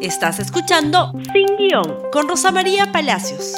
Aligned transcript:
Estás 0.00 0.38
escuchando 0.40 1.10
Sin 1.32 1.56
Guión 1.56 2.10
con 2.12 2.28
Rosa 2.28 2.52
María 2.52 2.92
Palacios. 2.92 3.54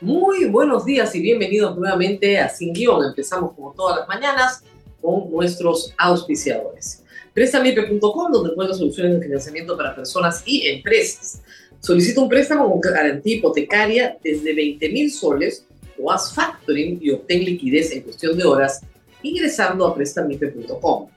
Muy 0.00 0.44
buenos 0.44 0.84
días 0.84 1.12
y 1.16 1.20
bienvenidos 1.20 1.76
nuevamente 1.76 2.38
a 2.38 2.48
Sin 2.48 2.72
Guión. 2.72 3.04
Empezamos 3.06 3.54
como 3.56 3.72
todas 3.72 3.98
las 3.98 4.08
mañanas 4.08 4.62
con 5.02 5.28
nuestros 5.32 5.92
auspiciadores. 5.98 7.04
Prestamipe.com, 7.34 8.32
donde 8.32 8.50
encuentras 8.50 8.78
soluciones 8.78 9.14
de 9.14 9.22
financiamiento 9.22 9.76
para 9.76 9.96
personas 9.96 10.44
y 10.46 10.68
empresas. 10.68 11.42
Solicita 11.80 12.20
un 12.20 12.28
préstamo 12.28 12.70
con 12.70 12.80
garantía 12.80 13.36
hipotecaria 13.36 14.16
desde 14.22 14.54
20 14.54 14.88
mil 14.90 15.10
soles 15.10 15.66
o 16.00 16.12
haz 16.12 16.32
factoring 16.32 17.00
y 17.02 17.10
obtén 17.10 17.44
liquidez 17.44 17.90
en 17.90 18.02
cuestión 18.02 18.38
de 18.38 18.44
horas 18.44 18.80
ingresando 19.22 19.86
a 19.86 19.94
prestamipe.com. 19.94 21.08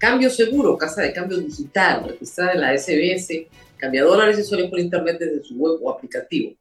Cambio 0.00 0.30
seguro, 0.30 0.78
casa 0.78 1.02
de 1.02 1.12
cambio 1.12 1.36
digital, 1.36 2.08
registrada 2.08 2.54
en 2.54 2.60
la 2.62 2.78
SBS, 2.78 3.46
cambia 3.76 4.02
dólares 4.02 4.38
y 4.38 4.44
soles 4.44 4.70
por 4.70 4.80
internet 4.80 5.18
desde 5.20 5.44
su 5.44 5.56
web 5.56 5.78
o 5.82 5.90
aplicativo. 5.90 6.54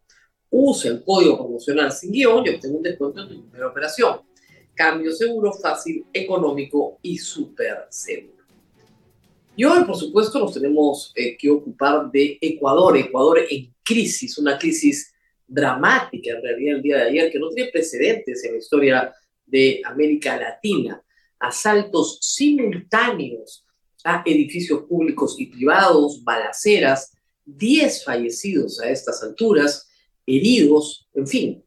Usa 0.50 0.92
el 0.92 1.02
código 1.06 1.38
promocional 1.38 1.90
sin 1.94 2.12
guion 2.12 2.46
y 2.46 2.50
obtén 2.50 2.76
un 2.76 2.84
descuento 2.84 3.22
en 3.22 3.30
tu 3.30 3.42
primera 3.44 3.70
operación. 3.70 4.20
Cambio 4.76 5.14
seguro, 5.14 5.54
fácil, 5.54 6.06
económico 6.12 7.00
y 7.02 7.18
súper 7.18 7.88
seguro. 7.90 8.44
Y 9.56 9.64
hoy, 9.64 9.86
por 9.86 9.96
supuesto, 9.96 10.38
nos 10.38 10.54
tenemos 10.54 11.14
eh, 11.16 11.38
que 11.38 11.50
ocupar 11.50 12.12
de 12.12 12.38
Ecuador. 12.42 12.98
Ecuador 12.98 13.40
en 13.50 13.74
crisis, 13.82 14.38
una 14.38 14.58
crisis 14.58 15.14
dramática 15.48 16.32
en 16.32 16.44
realidad 16.44 16.76
el 16.76 16.82
día 16.82 16.98
de 16.98 17.04
ayer, 17.04 17.32
que 17.32 17.40
no 17.40 17.48
tiene 17.52 17.72
precedentes 17.72 18.44
en 18.44 18.52
la 18.52 18.58
historia 18.58 19.14
de 19.46 19.82
América 19.86 20.38
Latina. 20.38 21.02
Asaltos 21.40 22.20
simultáneos 22.22 23.66
a 24.04 24.24
edificios 24.26 24.84
públicos 24.84 25.36
y 25.40 25.48
privados, 25.48 26.24
balaceras, 26.24 27.12
10 27.46 28.04
fallecidos 28.04 28.80
a 28.80 28.90
estas 28.90 29.24
alturas, 29.24 29.88
heridos, 30.26 31.08
en 31.14 31.28
fin. 31.28 31.64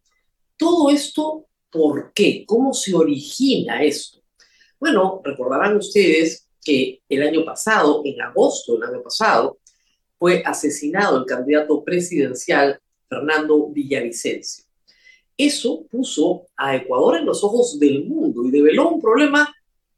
Todo 0.56 0.90
esto, 0.90 1.46
¿por 1.70 2.12
qué? 2.12 2.44
¿Cómo 2.46 2.72
se 2.72 2.94
origina 2.94 3.82
esto? 3.82 4.22
Bueno, 4.78 5.20
recordarán 5.24 5.76
ustedes 5.76 6.48
que 6.64 7.00
el 7.08 7.22
año 7.22 7.44
pasado, 7.44 8.02
en 8.04 8.20
agosto 8.20 8.74
del 8.74 8.90
año 8.90 9.02
pasado, 9.02 9.58
fue 10.18 10.42
asesinado 10.44 11.18
el 11.18 11.26
candidato 11.26 11.82
presidencial 11.82 12.78
Fernando 13.08 13.68
Villavicencio. 13.68 14.64
Eso 15.36 15.84
puso 15.90 16.46
a 16.56 16.76
Ecuador 16.76 17.16
en 17.16 17.26
los 17.26 17.42
ojos 17.42 17.78
del 17.78 18.04
mundo 18.04 18.44
y 18.44 18.50
develó 18.50 18.90
un 18.90 19.00
problema 19.00 19.52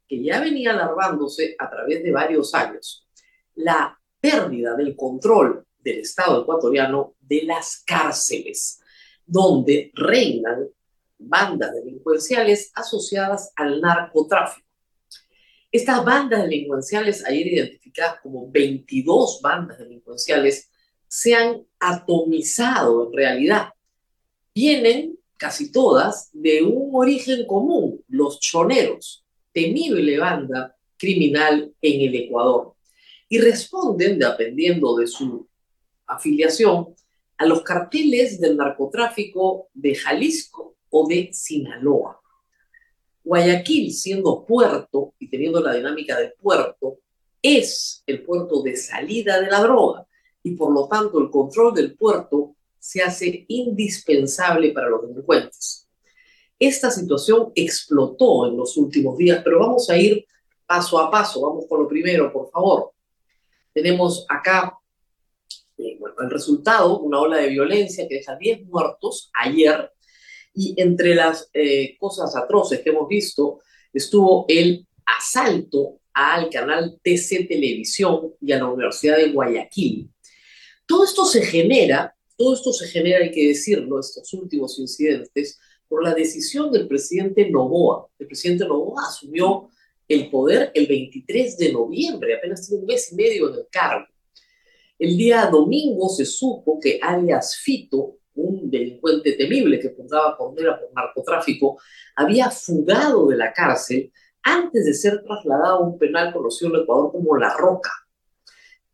que 0.07 0.23
ya 0.23 0.39
venía 0.39 0.71
alargándose 0.71 1.55
a 1.57 1.69
través 1.69 2.03
de 2.03 2.11
varios 2.11 2.53
años. 2.53 3.07
La 3.55 3.99
pérdida 4.19 4.75
del 4.75 4.95
control 4.95 5.65
del 5.79 5.99
Estado 5.99 6.41
ecuatoriano 6.41 7.15
de 7.19 7.43
las 7.43 7.83
cárceles, 7.85 8.81
donde 9.25 9.91
reinan 9.93 10.67
bandas 11.17 11.73
delincuenciales 11.73 12.71
asociadas 12.75 13.51
al 13.55 13.81
narcotráfico. 13.81 14.67
Estas 15.71 16.05
bandas 16.05 16.43
delincuenciales, 16.43 17.25
ayer 17.25 17.47
identificadas 17.47 18.21
como 18.21 18.49
22 18.49 19.41
bandas 19.41 19.77
delincuenciales, 19.77 20.69
se 21.07 21.35
han 21.35 21.65
atomizado 21.79 23.07
en 23.07 23.13
realidad. 23.13 23.69
Vienen 24.53 25.19
casi 25.37 25.71
todas 25.71 26.29
de 26.33 26.63
un 26.63 26.91
origen 26.93 27.45
común, 27.45 28.03
los 28.07 28.39
choneros, 28.39 29.24
temible 29.55 30.19
banda 30.19 30.75
criminal 30.97 31.73
en 31.81 32.01
el 32.01 32.15
Ecuador, 32.15 32.73
y 33.29 33.39
responden, 33.39 34.19
dependiendo 34.19 34.97
de 34.97 35.07
su 35.07 35.47
afiliación, 36.05 36.93
a 37.37 37.45
los 37.45 37.61
carteles 37.61 38.39
del 38.39 38.57
narcotráfico 38.57 39.69
de 39.73 39.95
Jalisco 39.95 40.75
o 40.89 41.07
de 41.07 41.29
Sinaloa. 41.31 42.19
Guayaquil, 43.23 43.91
siendo 43.93 44.45
puerto 44.45 45.13
y 45.19 45.29
teniendo 45.29 45.61
la 45.61 45.73
dinámica 45.73 46.19
de 46.19 46.33
puerto, 46.39 46.99
es 47.41 48.03
el 48.05 48.23
puerto 48.23 48.61
de 48.61 48.75
salida 48.75 49.39
de 49.39 49.49
la 49.49 49.61
droga 49.61 50.05
y 50.43 50.51
por 50.51 50.71
lo 50.71 50.87
tanto 50.87 51.19
el 51.19 51.29
control 51.29 51.73
del 51.73 51.95
puerto 51.95 52.55
se 52.77 53.01
hace 53.01 53.45
indispensable 53.47 54.71
para 54.71 54.89
los 54.89 55.07
delincuentes. 55.07 55.84
Esta 56.67 56.89
situación 56.89 57.51
explotó 57.53 58.47
en 58.47 58.57
los 58.57 58.75
últimos 58.75 59.15
días, 59.19 59.41
pero 59.43 59.59
vamos 59.59 59.87
a 59.91 59.97
ir 59.97 60.25
paso 60.65 60.97
a 60.97 61.11
paso. 61.11 61.41
Vamos 61.41 61.65
con 61.69 61.83
lo 61.83 61.87
primero, 61.87 62.33
por 62.33 62.49
favor. 62.49 62.91
Tenemos 63.71 64.25
acá 64.27 64.75
eh, 65.77 65.99
el 66.19 66.29
resultado, 66.31 67.01
una 67.01 67.19
ola 67.19 67.37
de 67.37 67.49
violencia 67.49 68.07
que 68.07 68.15
deja 68.15 68.35
10 68.35 68.65
muertos 68.65 69.29
ayer, 69.39 69.91
y 70.55 70.73
entre 70.81 71.13
las 71.13 71.51
eh, 71.53 71.95
cosas 71.99 72.35
atroces 72.35 72.79
que 72.79 72.89
hemos 72.89 73.07
visto 73.07 73.59
estuvo 73.93 74.45
el 74.47 74.87
asalto 75.05 75.99
al 76.13 76.49
canal 76.49 76.99
TC 77.03 77.47
Televisión 77.47 78.33
y 78.41 78.53
a 78.53 78.57
la 78.57 78.65
Universidad 78.65 79.17
de 79.17 79.31
Guayaquil. 79.31 80.09
Todo 80.87 81.03
esto 81.03 81.25
se 81.25 81.43
genera, 81.43 82.15
todo 82.35 82.55
esto 82.55 82.73
se 82.73 82.87
genera, 82.87 83.23
hay 83.23 83.29
que 83.29 83.49
decirlo, 83.49 83.99
estos 83.99 84.33
últimos 84.33 84.79
incidentes, 84.79 85.59
por 85.87 86.03
la 86.03 86.13
decisión 86.13 86.71
del 86.71 86.87
presidente 86.87 87.49
Novoa. 87.49 88.07
El 88.17 88.27
presidente 88.27 88.65
Novoa 88.65 89.03
asumió 89.07 89.69
el 90.07 90.29
poder 90.29 90.71
el 90.73 90.87
23 90.87 91.57
de 91.57 91.73
noviembre, 91.73 92.35
apenas 92.35 92.67
tiene 92.67 92.81
un 92.81 92.87
mes 92.87 93.11
y 93.11 93.15
medio 93.15 93.49
en 93.49 93.55
el 93.55 93.67
cargo. 93.71 94.05
El 94.97 95.17
día 95.17 95.47
domingo 95.47 96.09
se 96.09 96.25
supo 96.25 96.79
que 96.79 96.99
alias 97.01 97.57
Fito, 97.57 98.17
un 98.35 98.69
delincuente 98.69 99.33
temible 99.33 99.79
que 99.79 99.89
por 99.89 100.07
condena 100.37 100.79
por 100.79 100.93
narcotráfico, 100.93 101.79
había 102.15 102.49
fugado 102.49 103.27
de 103.27 103.37
la 103.37 103.51
cárcel 103.53 104.11
antes 104.43 104.85
de 104.85 104.93
ser 104.93 105.23
trasladado 105.23 105.77
a 105.77 105.87
un 105.87 105.97
penal 105.97 106.33
conocido 106.33 106.75
en 106.75 106.83
Ecuador 106.83 107.11
como 107.11 107.37
La 107.37 107.55
Roca 107.55 107.91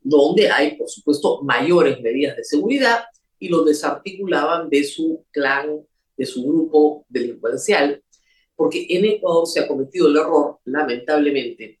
donde 0.02 0.50
hay, 0.50 0.76
por 0.76 0.88
supuesto, 0.88 1.42
mayores 1.42 2.00
medidas 2.00 2.36
de 2.36 2.44
seguridad 2.44 3.04
y 3.38 3.48
lo 3.48 3.64
desarticulaban 3.64 4.68
de 4.68 4.84
su 4.84 5.24
clan, 5.30 5.80
de 6.22 6.26
su 6.26 6.44
grupo 6.46 7.04
delincuencial, 7.08 8.00
porque 8.54 8.86
en 8.88 9.04
Ecuador 9.06 9.44
se 9.44 9.58
ha 9.58 9.66
cometido 9.66 10.06
el 10.06 10.16
error, 10.16 10.60
lamentablemente, 10.66 11.80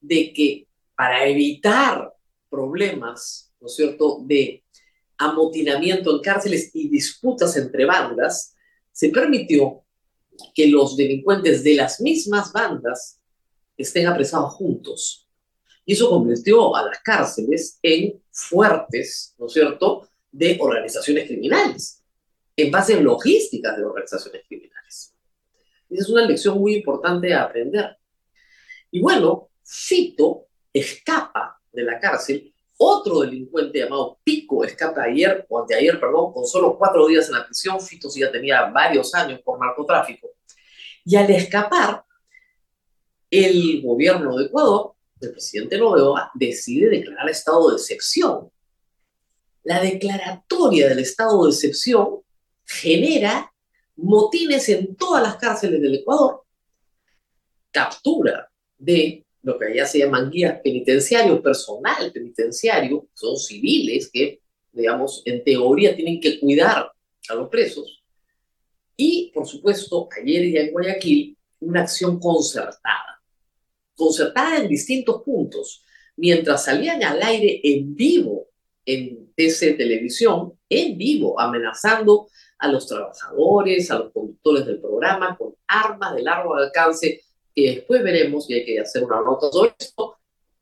de 0.00 0.32
que 0.32 0.68
para 0.94 1.26
evitar 1.26 2.14
problemas, 2.48 3.52
¿no 3.60 3.66
es 3.66 3.74
cierto?, 3.74 4.20
de 4.22 4.62
amotinamiento 5.18 6.14
en 6.14 6.22
cárceles 6.22 6.70
y 6.72 6.88
disputas 6.88 7.56
entre 7.56 7.84
bandas, 7.84 8.54
se 8.92 9.08
permitió 9.08 9.82
que 10.54 10.68
los 10.68 10.96
delincuentes 10.96 11.64
de 11.64 11.74
las 11.74 12.00
mismas 12.00 12.52
bandas 12.52 13.18
estén 13.76 14.06
apresados 14.06 14.52
juntos. 14.52 15.28
Y 15.84 15.94
eso 15.94 16.08
convirtió 16.08 16.76
a 16.76 16.84
las 16.84 17.00
cárceles 17.00 17.80
en 17.82 18.22
fuertes, 18.30 19.34
¿no 19.36 19.46
es 19.46 19.52
cierto?, 19.52 20.08
de 20.30 20.58
organizaciones 20.60 21.26
criminales, 21.26 21.99
en 22.62 22.70
base 22.70 22.94
en 22.94 23.04
logísticas 23.04 23.76
de 23.76 23.84
organizaciones 23.84 24.42
criminales. 24.46 25.14
Esa 25.88 26.02
es 26.02 26.08
una 26.08 26.24
lección 26.24 26.58
muy 26.58 26.76
importante 26.76 27.32
a 27.34 27.44
aprender. 27.44 27.96
Y 28.90 29.00
bueno, 29.00 29.50
Fito 29.64 30.46
escapa 30.72 31.60
de 31.72 31.82
la 31.82 31.98
cárcel, 32.00 32.52
otro 32.78 33.20
delincuente 33.20 33.80
llamado 33.80 34.18
Pico 34.24 34.64
escapa 34.64 35.02
ayer, 35.02 35.46
o 35.48 35.60
anteayer, 35.60 36.00
perdón, 36.00 36.32
con 36.32 36.46
solo 36.46 36.76
cuatro 36.78 37.06
días 37.06 37.28
en 37.28 37.34
la 37.34 37.44
prisión, 37.44 37.80
Fito 37.80 38.08
ya 38.14 38.32
tenía 38.32 38.64
varios 38.66 39.14
años 39.14 39.40
por 39.42 39.60
narcotráfico. 39.60 40.30
Y 41.04 41.16
al 41.16 41.30
escapar, 41.30 42.04
el 43.30 43.82
gobierno 43.82 44.36
de 44.36 44.46
Ecuador 44.46 44.94
el 45.20 45.32
presidente 45.32 45.78
Novoa 45.78 46.30
decide 46.34 46.88
declarar 46.88 47.28
estado 47.28 47.70
de 47.70 47.76
excepción. 47.76 48.50
La 49.64 49.80
declaratoria 49.80 50.88
del 50.88 51.00
estado 51.00 51.44
de 51.44 51.50
excepción 51.50 52.20
genera 52.70 53.52
motines 53.96 54.68
en 54.68 54.94
todas 54.96 55.22
las 55.22 55.36
cárceles 55.36 55.80
del 55.80 55.96
Ecuador, 55.96 56.44
captura 57.70 58.50
de 58.78 59.26
lo 59.42 59.58
que 59.58 59.66
allá 59.66 59.86
se 59.86 59.98
llaman 59.98 60.30
guías 60.30 60.60
penitenciarios, 60.62 61.40
personal 61.40 62.12
penitenciario, 62.12 63.08
son 63.14 63.36
civiles 63.36 64.10
que, 64.12 64.40
digamos, 64.72 65.22
en 65.24 65.42
teoría 65.42 65.96
tienen 65.96 66.20
que 66.20 66.38
cuidar 66.38 66.90
a 67.28 67.34
los 67.34 67.48
presos. 67.48 68.02
Y, 68.96 69.30
por 69.34 69.46
supuesto, 69.46 70.08
ayer 70.20 70.50
ya 70.50 70.60
en 70.60 70.72
Guayaquil, 70.72 71.36
una 71.60 71.82
acción 71.82 72.18
concertada 72.18 73.10
concertada 74.00 74.56
en 74.56 74.68
distintos 74.68 75.22
puntos, 75.22 75.84
mientras 76.16 76.64
salían 76.64 77.04
al 77.04 77.22
aire 77.22 77.60
en 77.62 77.94
vivo 77.94 78.48
en 78.86 79.30
TC 79.36 79.76
Televisión, 79.76 80.54
en 80.70 80.96
vivo, 80.96 81.38
amenazando 81.38 82.28
a 82.60 82.68
los 82.68 82.86
trabajadores, 82.86 83.90
a 83.90 83.98
los 83.98 84.12
conductores 84.12 84.66
del 84.66 84.80
programa 84.80 85.36
con 85.36 85.54
armas 85.66 86.14
de 86.14 86.22
largo 86.22 86.54
alcance, 86.54 87.22
que 87.54 87.74
después 87.74 88.02
veremos, 88.02 88.48
y 88.48 88.54
hay 88.54 88.64
que 88.64 88.78
hacer 88.78 89.02
una 89.02 89.22
nota 89.22 89.50
sobre 89.50 89.74
esto, 89.78 90.18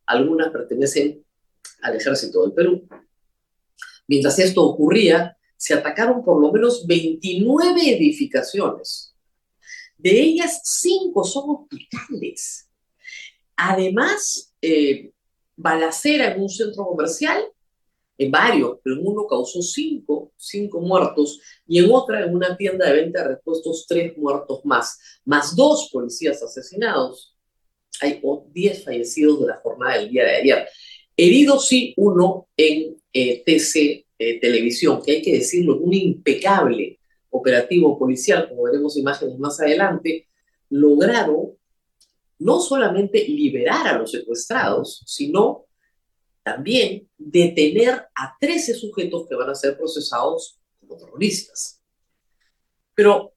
algunas 0.06 0.50
pertenecen 0.50 1.24
al 1.82 1.96
ejército 1.96 2.42
del 2.42 2.52
Perú. 2.52 2.88
Mientras 4.06 4.38
esto 4.38 4.64
ocurría, 4.64 5.36
se 5.56 5.74
atacaron 5.74 6.24
por 6.24 6.40
lo 6.40 6.52
menos 6.52 6.86
29 6.86 7.96
edificaciones. 7.96 9.14
De 9.96 10.10
ellas, 10.10 10.60
cinco 10.64 11.24
son 11.24 11.50
hospitales. 11.50 12.68
Además, 13.56 14.54
eh, 14.62 15.10
balacera 15.56 16.32
en 16.32 16.42
un 16.42 16.48
centro 16.48 16.86
comercial, 16.86 17.42
en 18.18 18.32
varios, 18.32 18.78
pero 18.82 18.96
en 18.96 19.06
uno 19.06 19.26
causó 19.26 19.62
cinco, 19.62 20.32
cinco 20.36 20.80
muertos, 20.80 21.40
y 21.66 21.78
en 21.78 21.90
otra, 21.90 22.26
en 22.26 22.34
una 22.34 22.56
tienda 22.56 22.86
de 22.86 23.04
venta 23.04 23.22
de 23.22 23.28
repuestos, 23.28 23.86
tres 23.88 24.18
muertos 24.18 24.60
más, 24.64 24.98
más 25.24 25.54
dos 25.54 25.88
policías 25.92 26.42
asesinados. 26.42 27.36
Hay 28.00 28.20
diez 28.52 28.84
fallecidos 28.84 29.40
de 29.40 29.46
la 29.46 29.56
jornada 29.56 29.98
del 29.98 30.10
día 30.10 30.24
de 30.24 30.36
ayer. 30.36 30.68
Heridos 31.16 31.68
sí, 31.68 31.94
uno 31.96 32.48
en 32.56 32.96
eh, 33.12 33.42
TC 33.44 34.06
eh, 34.18 34.40
Televisión, 34.40 35.00
que 35.00 35.12
hay 35.12 35.22
que 35.22 35.34
decirlo, 35.34 35.78
un 35.78 35.94
impecable 35.94 36.98
operativo 37.30 37.96
policial, 37.98 38.48
como 38.48 38.64
veremos 38.64 38.96
imágenes 38.96 39.38
más 39.38 39.60
adelante, 39.60 40.26
lograron 40.70 41.52
no 42.40 42.60
solamente 42.60 43.26
liberar 43.28 43.86
a 43.86 43.98
los 43.98 44.10
secuestrados, 44.10 45.02
sino 45.06 45.67
también 46.48 47.06
detener 47.18 48.08
a 48.14 48.34
13 48.40 48.74
sujetos 48.74 49.26
que 49.28 49.34
van 49.34 49.50
a 49.50 49.54
ser 49.54 49.76
procesados 49.76 50.58
como 50.80 50.96
terroristas. 50.96 51.82
Pero, 52.94 53.34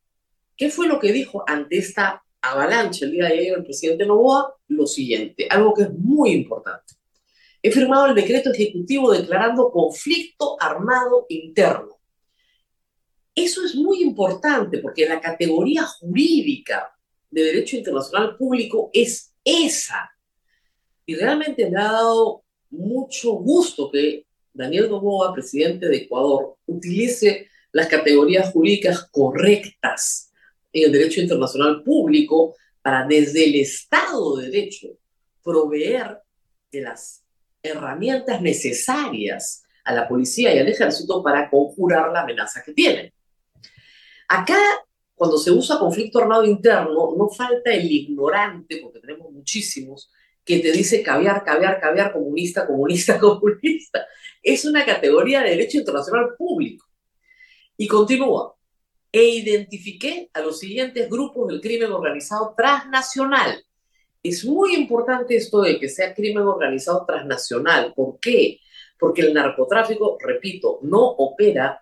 ¿qué 0.56 0.70
fue 0.70 0.88
lo 0.88 0.98
que 0.98 1.12
dijo 1.12 1.44
ante 1.46 1.78
esta 1.78 2.24
avalancha 2.42 3.04
el 3.04 3.12
día 3.12 3.26
de 3.26 3.34
ayer 3.34 3.58
el 3.58 3.66
presidente 3.66 4.06
Novoa? 4.06 4.56
Lo 4.70 4.88
siguiente, 4.88 5.46
algo 5.50 5.74
que 5.74 5.84
es 5.84 5.94
muy 5.94 6.32
importante. 6.32 6.94
He 7.62 7.70
firmado 7.70 8.08
el 8.08 8.16
decreto 8.16 8.50
ejecutivo 8.52 9.12
declarando 9.12 9.72
conflicto 9.72 10.56
armado 10.60 11.26
interno. 11.28 12.00
Eso 13.36 13.64
es 13.66 13.76
muy 13.76 14.02
importante 14.02 14.78
porque 14.78 15.06
la 15.06 15.20
categoría 15.20 15.84
jurídica 15.84 16.98
de 17.30 17.44
derecho 17.44 17.76
internacional 17.76 18.38
público 18.38 18.90
es 18.94 19.34
esa. 19.44 20.10
Y 21.06 21.16
realmente 21.16 21.70
me 21.70 21.80
ha 21.80 21.92
dado 21.92 22.46
mucho 22.72 23.34
gusto 23.34 23.92
que 23.92 24.26
Daniel 24.54 24.90
Noboa, 24.90 25.34
presidente 25.34 25.88
de 25.88 25.98
Ecuador, 25.98 26.56
utilice 26.66 27.48
las 27.72 27.88
categorías 27.88 28.52
jurídicas 28.52 29.08
correctas 29.12 30.32
en 30.74 30.86
el 30.86 30.92
derecho 30.92 31.22
internacional 31.22 31.84
público 31.84 32.56
para 32.82 33.06
desde 33.06 33.46
el 33.46 33.56
Estado 33.56 34.38
de 34.38 34.50
Derecho 34.50 34.88
proveer 35.44 36.18
de 36.72 36.82
las 36.82 37.24
herramientas 37.62 38.42
necesarias 38.42 39.64
a 39.84 39.94
la 39.94 40.08
policía 40.08 40.54
y 40.54 40.60
al 40.60 40.68
ejército 40.68 41.24
para 41.24 41.50
conjurar 41.50 42.12
la 42.12 42.22
amenaza 42.22 42.62
que 42.64 42.74
tienen. 42.74 43.14
Acá 44.28 44.58
cuando 45.22 45.38
se 45.38 45.52
usa 45.52 45.78
conflicto 45.78 46.18
armado 46.18 46.44
interno, 46.44 47.16
no 47.16 47.30
falta 47.30 47.72
el 47.72 47.92
ignorante, 47.92 48.80
porque 48.82 49.00
tenemos 49.00 49.32
muchísimos, 49.32 50.10
que 50.44 50.60
te 50.60 50.72
dice 50.72 51.04
caviar, 51.04 51.44
caviar, 51.44 51.80
caviar, 51.80 52.12
comunista, 52.12 52.66
comunista, 52.66 53.20
comunista. 53.20 54.06
Es 54.42 54.66
una 54.66 54.86
categoría 54.86 55.42
de 55.42 55.52
derecho 55.52 55.78
internacional 55.78 56.36
público. 56.38 56.86
Y 57.78 57.88
continúa. 57.88 58.56
E 59.12 59.24
identifiqué 59.24 60.30
a 60.34 60.42
los 60.42 60.60
siguientes 60.60 61.10
grupos 61.10 61.50
del 61.50 61.60
crimen 61.60 61.92
organizado 61.92 62.54
transnacional. 62.56 63.64
Es 64.24 64.46
muy 64.46 64.76
importante 64.76 65.36
esto 65.36 65.62
de 65.62 65.80
que 65.80 65.90
sea 65.90 66.14
crimen 66.14 66.44
organizado 66.44 67.06
transnacional. 67.06 67.94
¿Por 67.94 68.20
qué? 68.20 68.60
Porque 68.98 69.24
el 69.24 69.34
narcotráfico, 69.34 70.18
repito, 70.20 70.80
no 70.84 71.02
opera 71.02 71.82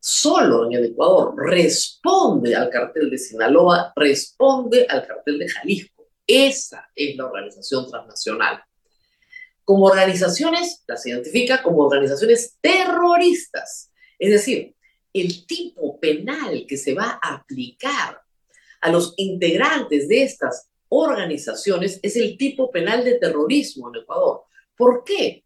solo 0.00 0.66
en 0.66 0.72
el 0.74 0.84
Ecuador, 0.86 1.34
responde 1.36 2.54
al 2.54 2.70
cartel 2.70 3.10
de 3.10 3.18
Sinaloa, 3.18 3.92
responde 3.96 4.86
al 4.88 5.06
cartel 5.06 5.38
de 5.38 5.48
Jalisco. 5.48 5.97
Esa 6.28 6.88
es 6.94 7.16
la 7.16 7.26
organización 7.26 7.90
transnacional. 7.90 8.62
Como 9.64 9.86
organizaciones, 9.86 10.84
las 10.86 11.04
identifica 11.06 11.60
como 11.62 11.82
organizaciones 11.82 12.56
terroristas. 12.60 13.90
Es 14.18 14.30
decir, 14.30 14.76
el 15.12 15.44
tipo 15.46 15.98
penal 15.98 16.66
que 16.68 16.76
se 16.76 16.94
va 16.94 17.18
a 17.20 17.34
aplicar 17.34 18.20
a 18.80 18.92
los 18.92 19.14
integrantes 19.16 20.06
de 20.06 20.22
estas 20.22 20.68
organizaciones 20.88 21.98
es 22.02 22.14
el 22.14 22.38
tipo 22.38 22.70
penal 22.70 23.04
de 23.04 23.18
terrorismo 23.18 23.88
en 23.88 24.02
Ecuador. 24.02 24.44
¿Por 24.76 25.02
qué? 25.02 25.42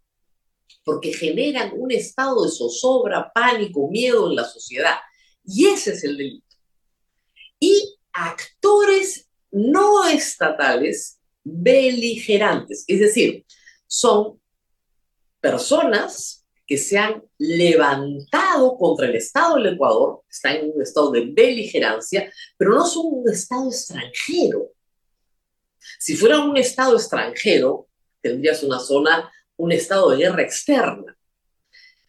porque 0.85 1.13
generan 1.13 1.73
un 1.77 1.93
estado 1.93 2.45
de 2.45 2.51
zozobra, 2.51 3.31
pánico, 3.33 3.89
miedo 3.89 4.29
en 4.29 4.37
la 4.37 4.45
sociedad. 4.45 4.97
Y 5.45 5.67
ese 5.67 5.93
es 5.93 6.05
el 6.05 6.17
delito. 6.17 6.57
Y 7.61 7.97
actores 8.13 9.29
no 9.53 10.09
estatales 10.09 11.21
beligerantes, 11.45 12.85
es 12.87 13.01
decir, 13.01 13.45
son 13.87 14.41
personas 15.41 16.45
que 16.67 16.79
se 16.79 16.99
han 16.99 17.23
levantado 17.39 18.77
contra 18.77 19.07
el 19.07 19.17
Estado 19.17 19.57
del 19.57 19.75
Ecuador, 19.75 20.23
están 20.31 20.57
en 20.57 20.73
un 20.75 20.83
estado 20.83 21.11
de 21.11 21.27
beligerancia, 21.27 22.33
pero 22.57 22.73
no 22.73 22.87
son 22.87 23.07
un 23.09 23.31
Estado 23.31 23.69
extranjero. 23.69 24.71
Si 25.99 26.17
fueran 26.17 26.49
un 26.49 26.57
Estado 26.57 26.97
extranjero, 26.97 27.89
tendrías 28.21 28.63
una 28.63 28.79
zona 28.79 29.31
un 29.57 29.73
estado 29.73 30.11
de 30.11 30.17
guerra 30.19 30.43
externa. 30.43 31.17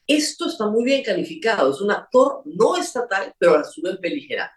Esto 0.07 0.48
está 0.48 0.68
muy 0.68 0.84
bien 0.84 1.04
calificado, 1.04 1.72
es 1.72 1.81
un 1.81 1.92
actor 1.92 2.42
no 2.46 2.75
estatal, 2.75 3.34
pero 3.38 3.56
a 3.56 3.63
su 3.63 3.81
vez 3.81 4.00
beligerante. 4.00 4.56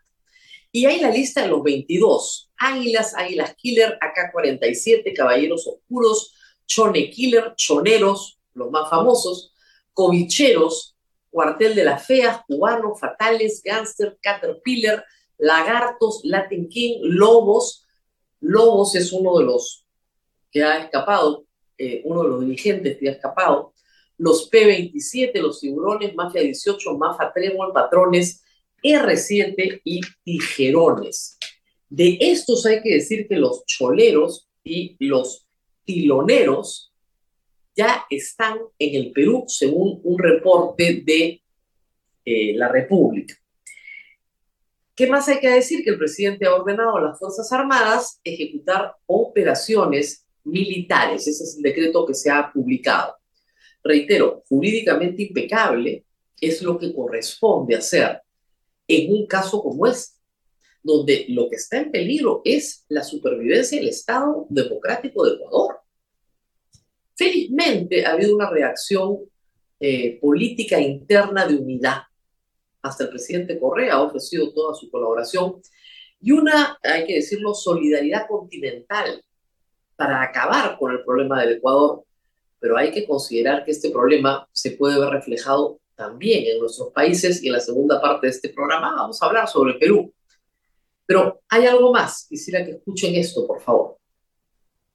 Y 0.76 0.84
hay 0.84 1.00
la 1.00 1.10
lista 1.10 1.40
de 1.40 1.48
los 1.48 1.62
22, 1.62 2.50
Águilas, 2.58 3.14
Águilas 3.14 3.54
Killer, 3.56 3.98
AK-47, 3.98 5.16
Caballeros 5.16 5.66
Oscuros, 5.66 6.34
Chone 6.66 7.08
Killer, 7.08 7.54
Choneros, 7.56 8.38
los 8.52 8.70
más 8.70 8.90
famosos, 8.90 9.54
Covicheros, 9.94 10.94
Cuartel 11.30 11.74
de 11.74 11.82
las 11.82 12.06
Feas, 12.06 12.42
Cubanos, 12.46 13.00
Fatales, 13.00 13.62
Gangster, 13.64 14.18
Caterpillar, 14.20 15.02
Lagartos, 15.38 16.20
Latin 16.24 16.68
King, 16.68 16.98
Lobos. 17.04 17.86
Lobos 18.40 18.94
es 18.96 19.14
uno 19.14 19.38
de 19.38 19.46
los 19.46 19.86
que 20.50 20.62
ha 20.62 20.76
escapado, 20.76 21.46
eh, 21.78 22.02
uno 22.04 22.22
de 22.22 22.28
los 22.28 22.40
dirigentes 22.42 22.98
que 22.98 23.08
ha 23.08 23.12
escapado, 23.12 23.72
los 24.18 24.50
P-27, 24.50 25.40
los 25.40 25.58
tiburones, 25.58 26.14
Mafia 26.14 26.42
18, 26.42 26.98
Mafia 26.98 27.32
Tremol, 27.34 27.72
Patrones, 27.72 28.42
R7 28.86 29.80
y 29.84 30.00
Tijerones. 30.22 31.38
De 31.88 32.18
estos 32.20 32.66
hay 32.66 32.82
que 32.82 32.94
decir 32.94 33.26
que 33.28 33.36
los 33.36 33.64
choleros 33.64 34.48
y 34.62 34.96
los 35.00 35.46
tiloneros 35.84 36.92
ya 37.76 38.04
están 38.10 38.58
en 38.78 38.94
el 38.94 39.12
Perú, 39.12 39.44
según 39.46 40.00
un 40.02 40.18
reporte 40.18 41.02
de 41.04 41.42
eh, 42.24 42.54
la 42.54 42.68
República. 42.68 43.34
¿Qué 44.94 45.06
más 45.06 45.28
hay 45.28 45.40
que 45.40 45.50
decir? 45.50 45.84
Que 45.84 45.90
el 45.90 45.98
presidente 45.98 46.46
ha 46.46 46.54
ordenado 46.54 46.96
a 46.96 47.02
las 47.02 47.18
Fuerzas 47.18 47.52
Armadas 47.52 48.18
ejecutar 48.24 48.94
operaciones 49.04 50.26
militares. 50.42 51.26
Ese 51.26 51.44
es 51.44 51.56
el 51.56 51.62
decreto 51.62 52.06
que 52.06 52.14
se 52.14 52.30
ha 52.30 52.50
publicado. 52.50 53.14
Reitero, 53.84 54.42
jurídicamente 54.48 55.24
impecable 55.24 56.04
es 56.40 56.62
lo 56.62 56.78
que 56.78 56.94
corresponde 56.94 57.76
hacer 57.76 58.22
en 58.88 59.12
un 59.12 59.26
caso 59.26 59.62
como 59.62 59.86
este, 59.86 60.16
donde 60.82 61.26
lo 61.28 61.48
que 61.48 61.56
está 61.56 61.78
en 61.78 61.90
peligro 61.90 62.42
es 62.44 62.84
la 62.88 63.02
supervivencia 63.02 63.78
del 63.78 63.88
Estado 63.88 64.46
democrático 64.48 65.24
de 65.24 65.34
Ecuador. 65.34 65.80
Felizmente 67.16 68.06
ha 68.06 68.12
habido 68.12 68.36
una 68.36 68.48
reacción 68.48 69.18
eh, 69.80 70.18
política 70.20 70.80
interna 70.80 71.46
de 71.46 71.56
unidad. 71.56 72.02
Hasta 72.82 73.04
el 73.04 73.10
presidente 73.10 73.58
Correa 73.58 73.94
ha 73.94 74.02
ofrecido 74.02 74.52
toda 74.52 74.74
su 74.74 74.90
colaboración 74.90 75.60
y 76.20 76.30
una, 76.32 76.78
hay 76.82 77.04
que 77.04 77.16
decirlo, 77.16 77.52
solidaridad 77.52 78.26
continental 78.28 79.22
para 79.96 80.22
acabar 80.22 80.78
con 80.78 80.92
el 80.92 81.04
problema 81.04 81.40
del 81.40 81.56
Ecuador, 81.56 82.04
pero 82.60 82.76
hay 82.76 82.90
que 82.92 83.06
considerar 83.06 83.64
que 83.64 83.72
este 83.72 83.90
problema 83.90 84.48
se 84.52 84.72
puede 84.72 85.00
ver 85.00 85.10
reflejado 85.10 85.80
también 85.96 86.46
en 86.46 86.60
nuestros 86.60 86.92
países 86.92 87.42
y 87.42 87.48
en 87.48 87.54
la 87.54 87.60
segunda 87.60 88.00
parte 88.00 88.26
de 88.26 88.32
este 88.32 88.50
programa 88.50 88.94
vamos 88.94 89.20
a 89.20 89.26
hablar 89.26 89.48
sobre 89.48 89.74
Perú. 89.74 90.12
Pero 91.06 91.40
hay 91.48 91.66
algo 91.66 91.92
más, 91.92 92.26
quisiera 92.28 92.64
que 92.64 92.72
escuchen 92.72 93.14
esto, 93.14 93.46
por 93.46 93.60
favor. 93.62 93.96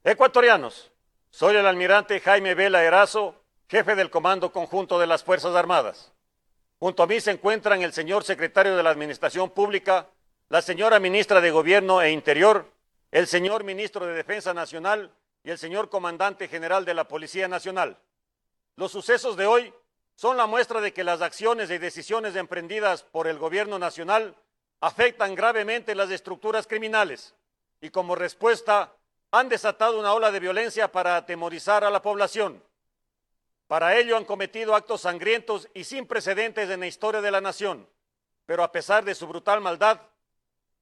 Ecuatorianos, 0.04 0.92
soy 1.30 1.56
el 1.56 1.66
almirante 1.66 2.20
Jaime 2.20 2.54
Vela 2.54 2.84
Erazo, 2.84 3.36
jefe 3.68 3.96
del 3.96 4.10
Comando 4.10 4.52
Conjunto 4.52 5.00
de 5.00 5.08
las 5.08 5.24
Fuerzas 5.24 5.56
Armadas. 5.56 6.14
Junto 6.78 7.04
a 7.04 7.08
mí 7.08 7.20
se 7.20 7.32
encuentran 7.32 7.82
el 7.82 7.94
señor 7.94 8.24
secretario 8.24 8.76
de 8.76 8.84
la 8.84 8.90
Administración 8.90 9.50
Pública, 9.52 10.10
la 10.50 10.62
señora 10.62 11.00
ministra 11.00 11.40
de 11.40 11.52
Gobierno 11.52 12.02
e 12.02 12.12
Interior, 12.12 12.70
el 13.12 13.28
señor 13.28 13.64
ministro 13.64 14.06
de 14.06 14.14
Defensa 14.14 14.54
Nacional 14.54 15.12
y 15.44 15.52
el 15.52 15.58
señor 15.58 15.90
comandante 15.90 16.48
general 16.48 16.86
de 16.86 16.94
la 16.94 17.08
Policía 17.08 17.48
Nacional. 17.48 17.98
Los 18.76 18.92
sucesos 18.92 19.38
de 19.38 19.46
hoy 19.46 19.74
son 20.22 20.38
la 20.38 20.46
muestra 20.46 20.82
de 20.82 20.94
que 20.94 21.04
las 21.04 21.24
acciones 21.24 21.72
y 21.72 21.80
decisiones 21.80 22.36
emprendidas 22.36 23.02
por 23.02 23.26
el 23.26 23.40
gobierno 23.40 23.80
nacional 23.80 24.36
afectan 24.80 25.34
gravemente 25.34 25.96
las 25.96 26.12
estructuras 26.12 26.68
criminales 26.68 27.34
y 27.82 27.90
como 27.90 28.14
respuesta 28.14 28.94
han 29.32 29.50
desatado 29.50 30.00
una 30.00 30.14
ola 30.14 30.32
de 30.32 30.40
violencia 30.40 30.92
para 30.92 31.16
atemorizar 31.16 31.84
a 31.84 31.90
la 31.90 32.04
población. 32.04 32.64
Para 33.66 33.98
ello 33.98 34.16
han 34.16 34.26
cometido 34.26 34.76
actos 34.76 35.02
sangrientos 35.02 35.68
y 35.74 35.86
sin 35.86 36.06
precedentes 36.06 36.70
en 36.70 36.82
la 36.82 36.88
historia 36.88 37.22
de 37.22 37.32
la 37.32 37.42
nación, 37.42 37.90
pero 38.46 38.62
a 38.62 38.72
pesar 38.72 39.04
de 39.04 39.16
su 39.16 39.26
brutal 39.26 39.60
maldad, 39.60 40.02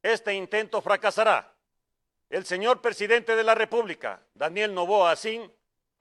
este 0.04 0.34
intento 0.34 0.82
fracasará. 0.82 1.54
El 2.30 2.46
señor 2.46 2.82
presidente 2.82 3.38
de 3.38 3.44
la 3.46 3.56
República, 3.56 4.22
Daniel 4.34 4.74
Novoa 4.74 5.12
Asín, 5.12 5.50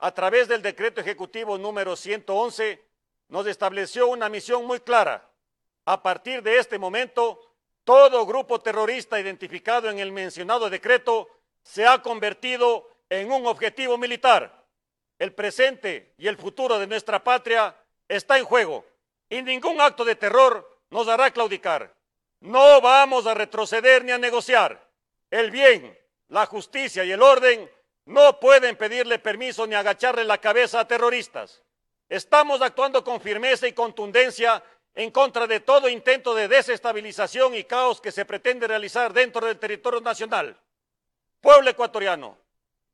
a 0.01 0.11
través 0.11 0.49
del 0.49 0.61
decreto 0.61 1.01
ejecutivo 1.01 1.57
número 1.57 1.95
111, 1.95 2.88
nos 3.29 3.47
estableció 3.47 4.09
una 4.09 4.29
misión 4.29 4.67
muy 4.67 4.81
clara. 4.81 5.29
A 5.85 6.03
partir 6.03 6.43
de 6.43 6.59
este 6.59 6.79
momento, 6.79 7.41
todo 7.85 8.27
grupo 8.27 8.61
terrorista 8.61 9.19
identificado 9.19 9.89
en 9.89 9.99
el 9.99 10.13
mencionado 10.13 10.69
decreto 10.69 11.29
se 11.63 11.87
ha 11.87 12.03
convertido 12.03 12.89
en 13.09 13.31
un 13.33 13.47
objetivo 13.47 13.97
militar. 13.97 14.65
El 15.19 15.33
presente 15.33 16.15
y 16.19 16.29
el 16.29 16.37
futuro 16.37 16.79
de 16.79 16.87
nuestra 16.87 17.23
patria 17.25 17.75
está 18.07 18.39
en 18.39 18.45
juego 18.45 18.85
y 19.29 19.43
ningún 19.43 19.81
acto 19.81 20.05
de 20.05 20.17
terror 20.17 20.79
nos 20.91 21.09
hará 21.09 21.31
claudicar. 21.31 21.95
No 22.41 22.81
vamos 22.81 23.27
a 23.27 23.35
retroceder 23.35 24.05
ni 24.05 24.13
a 24.13 24.19
negociar. 24.19 24.89
El 25.31 25.51
bien, 25.51 25.99
la 26.29 26.47
justicia 26.47 27.05
y 27.05 27.13
el 27.13 27.23
orden 27.23 27.71
no 28.05 28.39
pueden 28.41 28.77
pedirle 28.77 29.19
permiso 29.19 29.67
ni 29.67 29.75
agacharle 29.75 30.25
la 30.25 30.39
cabeza 30.39 30.81
a 30.81 30.89
terroristas. 30.89 31.63
Estamos 32.09 32.63
actuando 32.63 33.05
con 33.05 33.21
firmeza 33.21 33.69
y 33.69 33.73
contundencia 33.73 34.63
en 34.95 35.11
contra 35.11 35.47
de 35.47 35.61
todo 35.61 35.89
intento 35.89 36.35
de 36.35 36.49
desestabilización 36.49 37.55
y 37.55 37.65
caos 37.65 38.01
que 38.01 38.11
se 38.11 38.25
pretende 38.25 38.67
realizar 38.67 39.13
dentro 39.13 39.47
del 39.47 39.59
territorio 39.59 40.01
nacional. 40.01 40.59
Pueblo 41.41 41.71
ecuatoriano, 41.71 42.37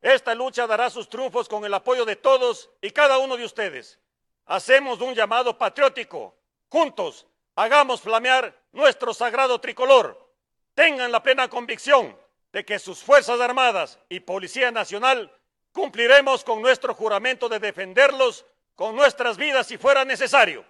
esta 0.03 0.35
lucha 0.35 0.67
dará 0.67 0.91
sus 0.91 1.09
triunfos 1.09 1.49
con 1.49 1.65
el 1.65 1.73
apoyo 1.73 2.05
de 2.05 2.17
todos 2.17 2.69
y 2.83 2.91
cada 2.91 3.19
uno 3.19 3.37
de 3.37 3.45
ustedes. 3.45 3.99
Hacemos 4.47 5.01
un 5.01 5.15
llamado 5.15 5.57
patriótico. 5.57 6.37
Juntos, 6.69 7.27
hagamos 7.55 8.03
flamear 8.03 8.55
nuestro 8.73 9.15
sagrado 9.15 9.61
tricolor. 9.61 10.29
Tengan 10.75 11.11
la 11.11 11.23
plena 11.23 11.49
convicción 11.49 12.19
de 12.53 12.65
que 12.65 12.79
sus 12.79 13.03
Fuerzas 13.03 13.41
Armadas 13.41 13.99
y 14.09 14.21
Policía 14.21 14.71
Nacional 14.71 15.33
cumpliremos 15.73 16.45
con 16.45 16.61
nuestro 16.61 16.95
juramento 16.95 17.49
de 17.49 17.61
defenderlos 17.61 18.45
con 18.75 18.97
nuestras 18.97 19.37
vidas 19.37 19.67
si 19.67 19.79
fuera 19.79 20.05
necesario. 20.05 20.65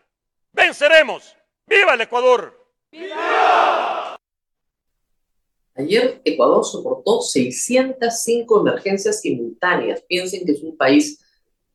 Venceremos. 0.53 1.37
¡Viva 1.67 1.95
el 1.95 2.01
Ecuador! 2.03 2.69
¡Viva! 2.93 4.17
Ayer 5.77 6.21
Ecuador 6.25 6.65
soportó 6.65 7.21
605 7.21 8.61
emergencias 8.61 9.21
simultáneas. 9.21 10.03
Piensen 10.03 10.45
que 10.45 10.53
es 10.53 10.63
un 10.63 10.77
país 10.77 11.21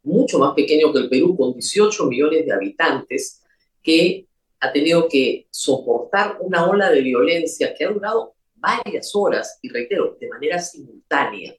mucho 0.03 0.39
más 0.39 0.53
pequeño 0.53 0.93
que 0.93 0.99
el 0.99 1.09
Perú, 1.09 1.35
con 1.35 1.53
18 1.53 2.05
millones 2.05 2.45
de 2.45 2.53
habitantes, 2.53 3.43
que 3.83 4.25
ha 4.61 4.71
tenido 4.71 5.07
que 5.09 5.47
soportar 5.49 6.37
una 6.39 6.65
ola 6.69 6.89
de 6.91 7.01
violencia 7.01 7.73
que 7.73 7.85
ha 7.85 7.89
durado 7.89 8.35
varias 8.55 9.11
horas 9.15 9.59
y 9.61 9.69
reitero, 9.69 10.17
de 10.19 10.29
manera 10.29 10.59
simultánea. 10.59 11.55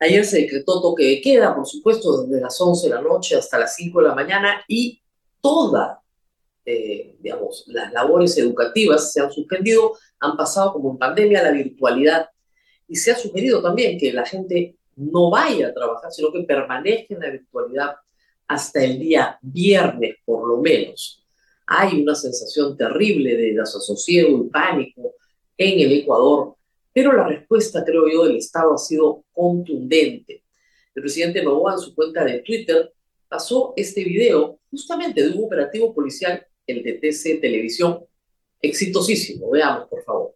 Ayer 0.00 0.24
se 0.24 0.42
decretó 0.42 0.80
toque 0.80 1.04
de 1.04 1.20
queda, 1.20 1.54
por 1.54 1.66
supuesto, 1.66 2.22
desde 2.22 2.40
las 2.40 2.60
11 2.60 2.88
de 2.88 2.94
la 2.94 3.00
noche 3.00 3.36
hasta 3.36 3.58
las 3.58 3.74
5 3.74 4.00
de 4.00 4.08
la 4.08 4.14
mañana 4.14 4.62
y 4.68 5.02
todas, 5.40 5.98
eh, 6.64 7.16
digamos, 7.20 7.64
las 7.66 7.92
labores 7.92 8.36
educativas 8.38 9.12
se 9.12 9.20
han 9.20 9.32
suspendido, 9.32 9.94
han 10.20 10.36
pasado 10.36 10.72
como 10.72 10.92
en 10.92 10.98
pandemia 10.98 11.42
la 11.42 11.50
virtualidad 11.50 12.28
y 12.86 12.96
se 12.96 13.10
ha 13.10 13.16
sugerido 13.16 13.60
también 13.60 13.98
que 13.98 14.12
la 14.12 14.24
gente 14.24 14.76
no 14.96 15.30
vaya 15.30 15.68
a 15.68 15.74
trabajar, 15.74 16.12
sino 16.12 16.32
que 16.32 16.42
permanezca 16.42 17.14
en 17.14 17.20
la 17.20 17.30
virtualidad 17.30 17.96
hasta 18.46 18.82
el 18.82 18.98
día 18.98 19.38
viernes, 19.42 20.16
por 20.24 20.48
lo 20.48 20.58
menos. 20.58 21.24
Hay 21.66 22.02
una 22.02 22.14
sensación 22.14 22.76
terrible 22.76 23.36
de 23.36 23.52
desasosiego 23.52 24.44
y 24.44 24.48
pánico 24.48 25.14
en 25.56 25.80
el 25.80 25.92
Ecuador, 25.92 26.54
pero 26.98 27.12
la 27.12 27.28
respuesta, 27.28 27.84
creo 27.84 28.08
yo, 28.08 28.24
del 28.24 28.38
Estado 28.38 28.74
ha 28.74 28.78
sido 28.78 29.24
contundente. 29.32 30.42
El 30.96 31.02
presidente 31.02 31.44
Novoa 31.44 31.74
en 31.74 31.78
su 31.78 31.94
cuenta 31.94 32.24
de 32.24 32.40
Twitter 32.40 32.92
pasó 33.28 33.72
este 33.76 34.02
video 34.02 34.58
justamente 34.68 35.22
de 35.22 35.30
un 35.30 35.44
operativo 35.44 35.94
policial, 35.94 36.44
el 36.66 36.82
de 36.82 36.94
TC 36.94 37.40
Televisión, 37.40 38.04
exitosísimo. 38.60 39.48
Veamos, 39.48 39.88
por 39.88 40.02
favor. 40.02 40.34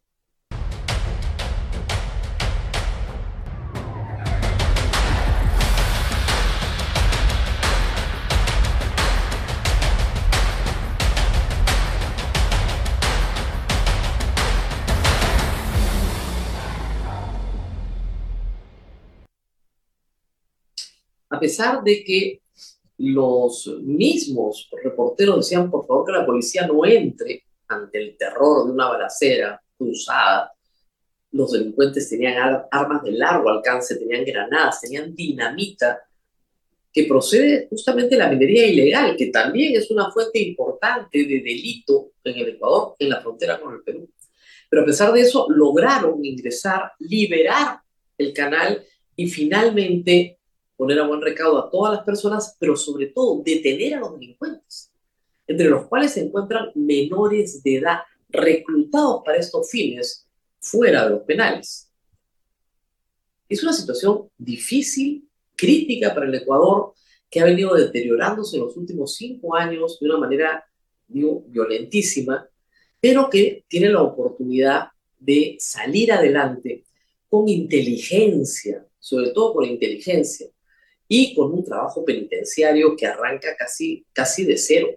Pesar 21.43 21.83
de 21.83 22.05
que 22.05 22.41
los 22.99 23.67
mismos 23.83 24.71
reporteros 24.83 25.37
decían, 25.39 25.71
por 25.71 25.87
favor, 25.87 26.07
que 26.07 26.13
la 26.13 26.25
policía 26.25 26.67
no 26.67 26.87
entre 26.87 27.45
ante 27.67 27.99
el 27.99 28.17
terror 28.17 28.65
de 28.65 28.73
una 28.73 28.89
balacera 28.89 29.61
cruzada. 29.77 30.53
Los 31.33 31.53
delincuentes 31.53 32.09
tenían 32.09 32.65
armas 32.71 33.03
de 33.03 33.13
largo 33.13 33.49
alcance, 33.49 33.97
tenían 33.97 34.25
granadas, 34.25 34.81
tenían 34.81 35.15
dinamita, 35.15 36.01
que 36.93 37.05
procede 37.05 37.69
justamente 37.71 38.11
de 38.11 38.19
la 38.19 38.29
minería 38.29 38.67
ilegal, 38.67 39.17
que 39.17 39.29
también 39.29 39.75
es 39.75 39.91
una 39.91 40.11
fuente 40.13 40.39
importante 40.39 41.25
de 41.25 41.41
delito 41.41 42.13
en 42.23 42.39
el 42.39 42.49
Ecuador, 42.51 42.95
en 42.99 43.09
la 43.09 43.21
frontera 43.21 43.59
con 43.59 43.75
el 43.75 43.83
Perú. 43.83 44.09
Pero 44.69 44.83
a 44.83 44.87
pesar 44.87 45.13
de 45.13 45.23
eso, 45.23 45.47
lograron 45.51 46.25
ingresar, 46.25 46.93
liberar 46.99 47.81
el 48.19 48.33
canal 48.33 48.85
y 49.17 49.27
finalmente 49.27 50.39
poner 50.83 50.99
a 50.99 51.07
buen 51.07 51.21
recaudo 51.21 51.59
a 51.61 51.71
todas 51.71 51.95
las 51.95 52.05
personas, 52.05 52.57
pero 52.59 52.75
sobre 52.75 53.07
todo 53.07 53.41
detener 53.45 53.95
a 53.95 54.01
los 54.01 54.19
delincuentes, 54.19 54.91
entre 55.47 55.69
los 55.69 55.87
cuales 55.87 56.11
se 56.11 56.23
encuentran 56.23 56.73
menores 56.75 57.63
de 57.63 57.77
edad 57.77 57.99
reclutados 58.29 59.23
para 59.25 59.39
estos 59.39 59.71
fines 59.71 60.27
fuera 60.59 61.05
de 61.05 61.11
los 61.11 61.23
penales. 61.23 61.89
Es 63.49 63.63
una 63.63 63.73
situación 63.73 64.29
difícil, 64.37 65.29
crítica 65.55 66.13
para 66.13 66.27
el 66.27 66.35
Ecuador, 66.35 66.95
que 67.31 67.39
ha 67.39 67.45
venido 67.45 67.77
deteriorándose 67.77 68.57
en 68.57 68.65
los 68.65 68.77
últimos 68.77 69.15
cinco 69.15 69.55
años 69.55 70.01
de 70.01 70.07
una 70.07 70.19
manera, 70.19 70.65
digo, 71.07 71.45
violentísima, 71.47 72.45
pero 73.01 73.31
que 73.31 73.65
tiene 73.69 73.89
la 73.89 74.03
oportunidad 74.03 74.89
de 75.17 75.55
salir 75.61 76.11
adelante 76.11 76.83
con 77.29 77.49
inteligencia, 77.49 78.85
sobre 78.99 79.31
todo 79.31 79.55
con 79.55 79.65
inteligencia, 79.65 80.49
y 81.15 81.35
con 81.35 81.53
un 81.53 81.63
trabajo 81.63 82.07
penitenciario 82.07 82.97
que 82.97 83.07
arranca 83.07 83.55
casi, 83.55 84.07
casi 84.15 84.47
de 84.47 84.57
cero 84.57 84.89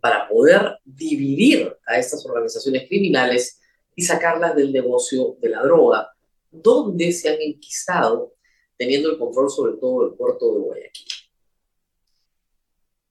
para 0.00 0.28
poder 0.28 0.78
dividir 0.84 1.76
a 1.84 1.98
estas 1.98 2.24
organizaciones 2.26 2.86
criminales 2.86 3.60
y 3.96 4.02
sacarlas 4.02 4.54
del 4.54 4.72
negocio 4.72 5.36
de 5.40 5.48
la 5.48 5.60
droga, 5.64 6.12
donde 6.48 7.10
se 7.10 7.28
han 7.28 7.40
enquistado 7.40 8.34
teniendo 8.76 9.10
el 9.10 9.18
control 9.18 9.50
sobre 9.50 9.78
todo 9.78 10.04
del 10.06 10.16
puerto 10.16 10.54
de 10.54 10.60
Guayaquil. 10.60 11.08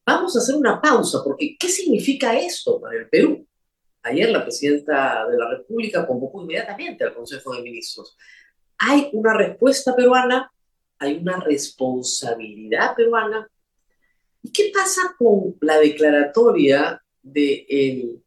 Vamos 0.06 0.34
a 0.34 0.40
hacer 0.40 0.56
una 0.56 0.80
pausa, 0.82 1.22
porque 1.26 1.58
¿qué 1.60 1.68
significa 1.68 2.40
esto 2.40 2.80
para 2.80 2.98
el 2.98 3.10
Perú? 3.10 3.46
Ayer 4.04 4.30
la 4.30 4.44
presidenta 4.44 5.28
de 5.28 5.38
la 5.38 5.50
República 5.50 6.08
convocó 6.08 6.44
inmediatamente 6.44 7.04
al 7.04 7.14
Consejo 7.14 7.54
de 7.54 7.62
Ministros. 7.62 8.16
Hay 8.78 9.10
una 9.12 9.34
respuesta 9.34 9.94
peruana 9.94 10.50
hay 11.01 11.17
una 11.17 11.39
responsabilidad 11.39 12.96
peruana. 12.96 13.50
¿Y 14.43 14.51
qué 14.51 14.72
pasa 14.72 15.15
con 15.17 15.58
la 15.62 15.79
declaratoria 15.79 17.01
del 17.24 18.24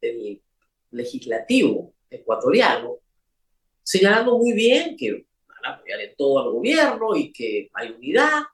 de 0.00 0.40
legislativo 0.92 1.92
ecuatoriano, 2.08 2.98
señalando 3.82 4.38
muy 4.38 4.52
bien 4.52 4.96
que 4.96 5.26
van 5.48 5.64
a 5.64 5.76
apoyar 5.76 6.00
en 6.00 6.14
todo 6.16 6.38
al 6.38 6.52
gobierno 6.52 7.16
y 7.16 7.32
que 7.32 7.68
hay 7.74 7.90
unidad, 7.90 8.44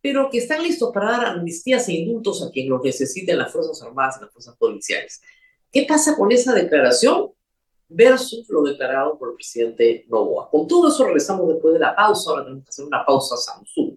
pero 0.00 0.28
que 0.28 0.38
están 0.38 0.64
listos 0.64 0.90
para 0.92 1.12
dar 1.12 1.26
amnistías 1.26 1.88
e 1.88 1.92
indultos 1.92 2.42
a 2.42 2.50
quien 2.50 2.68
los 2.68 2.82
necesiten 2.82 3.38
las 3.38 3.52
Fuerzas 3.52 3.80
Armadas 3.82 4.16
y 4.18 4.24
las 4.24 4.32
Fuerzas 4.32 4.56
Policiales? 4.56 5.22
¿Qué 5.70 5.84
pasa 5.88 6.16
con 6.16 6.32
esa 6.32 6.52
declaración? 6.54 7.30
Versus 7.88 8.48
lo 8.48 8.62
declarado 8.62 9.18
por 9.18 9.30
el 9.30 9.34
presidente 9.36 10.04
Novoa. 10.08 10.50
Con 10.50 10.66
todo 10.66 10.88
eso 10.88 11.04
regresamos 11.04 11.48
después 11.48 11.74
de 11.74 11.80
la 11.80 11.94
pausa, 11.94 12.30
ahora 12.30 12.44
tenemos 12.44 12.64
que 12.64 12.70
hacer 12.70 12.84
una 12.84 13.04
pausa 13.04 13.36
Samsung. 13.36 13.96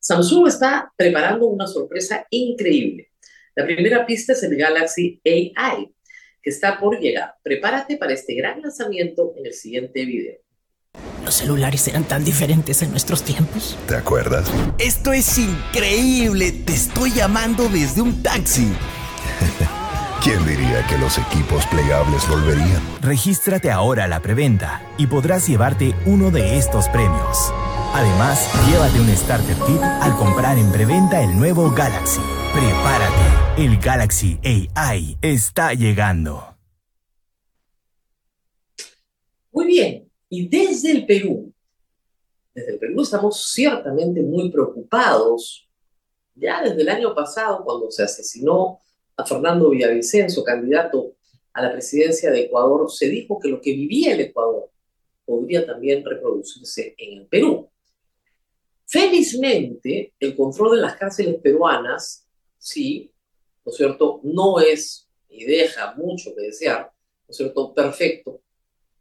Samsung 0.00 0.48
está 0.48 0.92
preparando 0.96 1.46
una 1.46 1.66
sorpresa 1.66 2.26
increíble. 2.30 3.10
La 3.54 3.64
primera 3.64 4.06
pista 4.06 4.32
es 4.32 4.42
el 4.42 4.56
Galaxy 4.56 5.20
AI, 5.24 5.92
que 6.40 6.50
está 6.50 6.78
por 6.78 7.00
llegar. 7.00 7.34
Prepárate 7.42 7.96
para 7.96 8.12
este 8.12 8.34
gran 8.34 8.62
lanzamiento 8.62 9.34
en 9.36 9.46
el 9.46 9.52
siguiente 9.52 10.04
video. 10.04 10.38
¿Los 11.24 11.34
celulares 11.34 11.86
eran 11.88 12.04
tan 12.04 12.24
diferentes 12.24 12.80
en 12.82 12.90
nuestros 12.90 13.22
tiempos? 13.22 13.76
¿Te 13.86 13.96
acuerdas? 13.96 14.50
Esto 14.78 15.12
es 15.12 15.36
increíble. 15.38 16.52
Te 16.52 16.72
estoy 16.72 17.12
llamando 17.12 17.68
desde 17.68 18.00
un 18.00 18.22
taxi. 18.22 18.68
¿Quién 20.22 20.44
diría 20.44 20.84
que 20.88 20.98
los 20.98 21.16
equipos 21.16 21.64
plegables 21.66 22.28
volverían? 22.28 22.82
Regístrate 23.00 23.70
ahora 23.70 24.04
a 24.04 24.08
la 24.08 24.20
preventa 24.20 24.82
y 24.98 25.06
podrás 25.06 25.46
llevarte 25.46 25.94
uno 26.06 26.32
de 26.32 26.58
estos 26.58 26.88
premios. 26.88 27.52
Además, 27.94 28.50
llévate 28.68 29.00
un 29.00 29.08
starter 29.10 29.54
kit 29.64 29.80
al 29.80 30.16
comprar 30.16 30.58
en 30.58 30.72
preventa 30.72 31.22
el 31.22 31.38
nuevo 31.38 31.70
Galaxy. 31.70 32.20
Prepárate, 32.52 33.62
el 33.64 33.78
Galaxy 33.78 34.40
AI 34.42 35.16
está 35.22 35.72
llegando. 35.74 36.56
Muy 39.52 39.66
bien, 39.66 40.10
y 40.28 40.48
desde 40.48 40.90
el 40.90 41.06
Perú, 41.06 41.54
desde 42.52 42.72
el 42.72 42.78
Perú 42.80 43.02
estamos 43.02 43.52
ciertamente 43.52 44.20
muy 44.20 44.50
preocupados. 44.50 45.68
Ya 46.34 46.60
desde 46.60 46.82
el 46.82 46.88
año 46.88 47.14
pasado, 47.14 47.62
cuando 47.64 47.88
se 47.92 48.02
asesinó 48.02 48.80
a 49.18 49.26
Fernando 49.26 49.70
Villavicencio, 49.70 50.44
candidato 50.44 51.16
a 51.52 51.62
la 51.62 51.72
presidencia 51.72 52.30
de 52.30 52.42
Ecuador, 52.42 52.88
se 52.88 53.08
dijo 53.08 53.38
que 53.40 53.48
lo 53.48 53.60
que 53.60 53.72
vivía 53.72 54.14
el 54.14 54.20
Ecuador 54.20 54.70
podría 55.24 55.66
también 55.66 56.04
reproducirse 56.04 56.94
en 56.96 57.18
el 57.18 57.26
Perú. 57.26 57.68
Felizmente, 58.86 60.14
el 60.20 60.36
control 60.36 60.76
de 60.76 60.82
las 60.82 60.96
cárceles 60.96 61.40
peruanas, 61.42 62.26
sí, 62.58 63.12
¿no 63.66 63.72
es 63.72 63.76
cierto?, 63.76 64.20
no 64.22 64.60
es 64.60 65.08
y 65.28 65.44
deja 65.44 65.94
mucho 65.96 66.34
que 66.34 66.42
desear, 66.42 66.92
¿no 67.26 67.30
es 67.32 67.36
cierto?, 67.36 67.74
perfecto, 67.74 68.40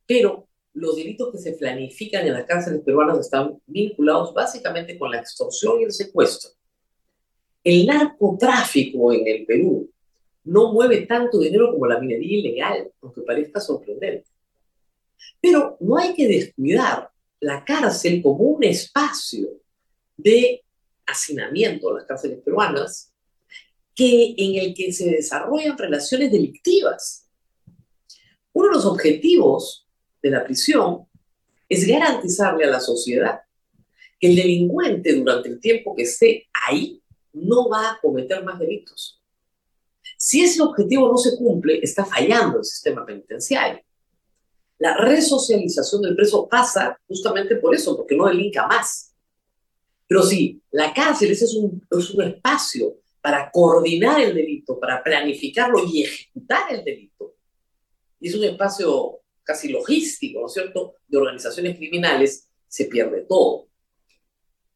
pero 0.08 0.48
los 0.74 0.96
delitos 0.96 1.32
que 1.32 1.38
se 1.38 1.54
planifican 1.54 2.26
en 2.26 2.34
las 2.34 2.46
cárceles 2.46 2.82
peruanas 2.82 3.20
están 3.20 3.62
vinculados 3.68 4.34
básicamente 4.34 4.98
con 4.98 5.12
la 5.12 5.20
extorsión 5.20 5.80
y 5.80 5.84
el 5.86 5.92
secuestro. 5.92 6.52
El 7.64 7.86
narcotráfico 7.86 9.14
en 9.14 9.28
el 9.28 9.46
Perú 9.46 9.92
no 10.48 10.72
mueve 10.72 11.06
tanto 11.06 11.40
dinero 11.40 11.72
como 11.72 11.86
la 11.88 12.00
minería 12.00 12.40
ilegal, 12.40 12.92
aunque 13.02 13.22
parezca 13.22 13.60
sorprendente. 13.60 14.30
Pero 15.42 15.78
no 15.80 15.98
hay 15.98 16.14
que 16.14 16.28
descuidar 16.28 17.10
la 17.40 17.64
cárcel 17.64 18.22
como 18.22 18.44
un 18.44 18.64
espacio 18.64 19.50
de 20.16 20.64
hacinamiento, 21.06 21.96
las 21.96 22.06
cárceles 22.06 22.40
peruanas, 22.40 23.14
que, 23.94 24.36
en 24.38 24.56
el 24.56 24.74
que 24.74 24.92
se 24.94 25.10
desarrollan 25.10 25.78
relaciones 25.78 26.32
delictivas. 26.32 27.28
Uno 28.54 28.70
de 28.70 28.76
los 28.76 28.86
objetivos 28.86 29.88
de 30.22 30.32
la 30.32 30.44
prisión 30.44 31.08
es 31.70 31.86
garantizarle 31.86 32.66
a 32.66 32.70
la 32.70 32.80
sociedad 32.80 33.42
que 34.20 34.30
el 34.30 34.36
delincuente 34.36 35.14
durante 35.14 35.50
el 35.50 35.60
tiempo 35.60 35.96
que 35.96 36.04
esté 36.04 36.48
ahí 36.54 37.02
no 37.34 37.70
va 37.70 37.92
a 37.92 38.00
cometer 38.02 38.44
más 38.44 38.58
delitos. 38.60 39.17
Si 40.28 40.44
ese 40.44 40.62
objetivo 40.62 41.08
no 41.08 41.16
se 41.16 41.38
cumple, 41.38 41.80
está 41.82 42.04
fallando 42.04 42.58
el 42.58 42.66
sistema 42.66 43.06
penitenciario. 43.06 43.82
La 44.78 44.98
resocialización 44.98 46.02
del 46.02 46.18
preso 46.18 46.50
pasa 46.50 47.00
justamente 47.08 47.56
por 47.56 47.74
eso, 47.74 47.96
porque 47.96 48.18
no 48.18 48.26
delinca 48.26 48.68
más. 48.68 49.16
Pero 50.06 50.24
sí, 50.24 50.62
la 50.72 50.94
cárcel 50.94 51.32
es 51.32 51.56
un, 51.56 51.82
es 51.90 52.10
un 52.14 52.24
espacio 52.24 52.98
para 53.22 53.50
coordinar 53.50 54.20
el 54.20 54.36
delito, 54.36 54.78
para 54.78 55.02
planificarlo 55.02 55.86
y 55.86 56.04
ejecutar 56.04 56.74
el 56.74 56.84
delito. 56.84 57.36
Y 58.20 58.28
es 58.28 58.36
un 58.36 58.44
espacio 58.44 59.22
casi 59.44 59.70
logístico, 59.70 60.42
¿no 60.42 60.48
es 60.48 60.54
cierto?, 60.54 60.96
de 61.08 61.20
organizaciones 61.20 61.78
criminales, 61.78 62.50
se 62.68 62.84
pierde 62.84 63.22
todo. 63.30 63.70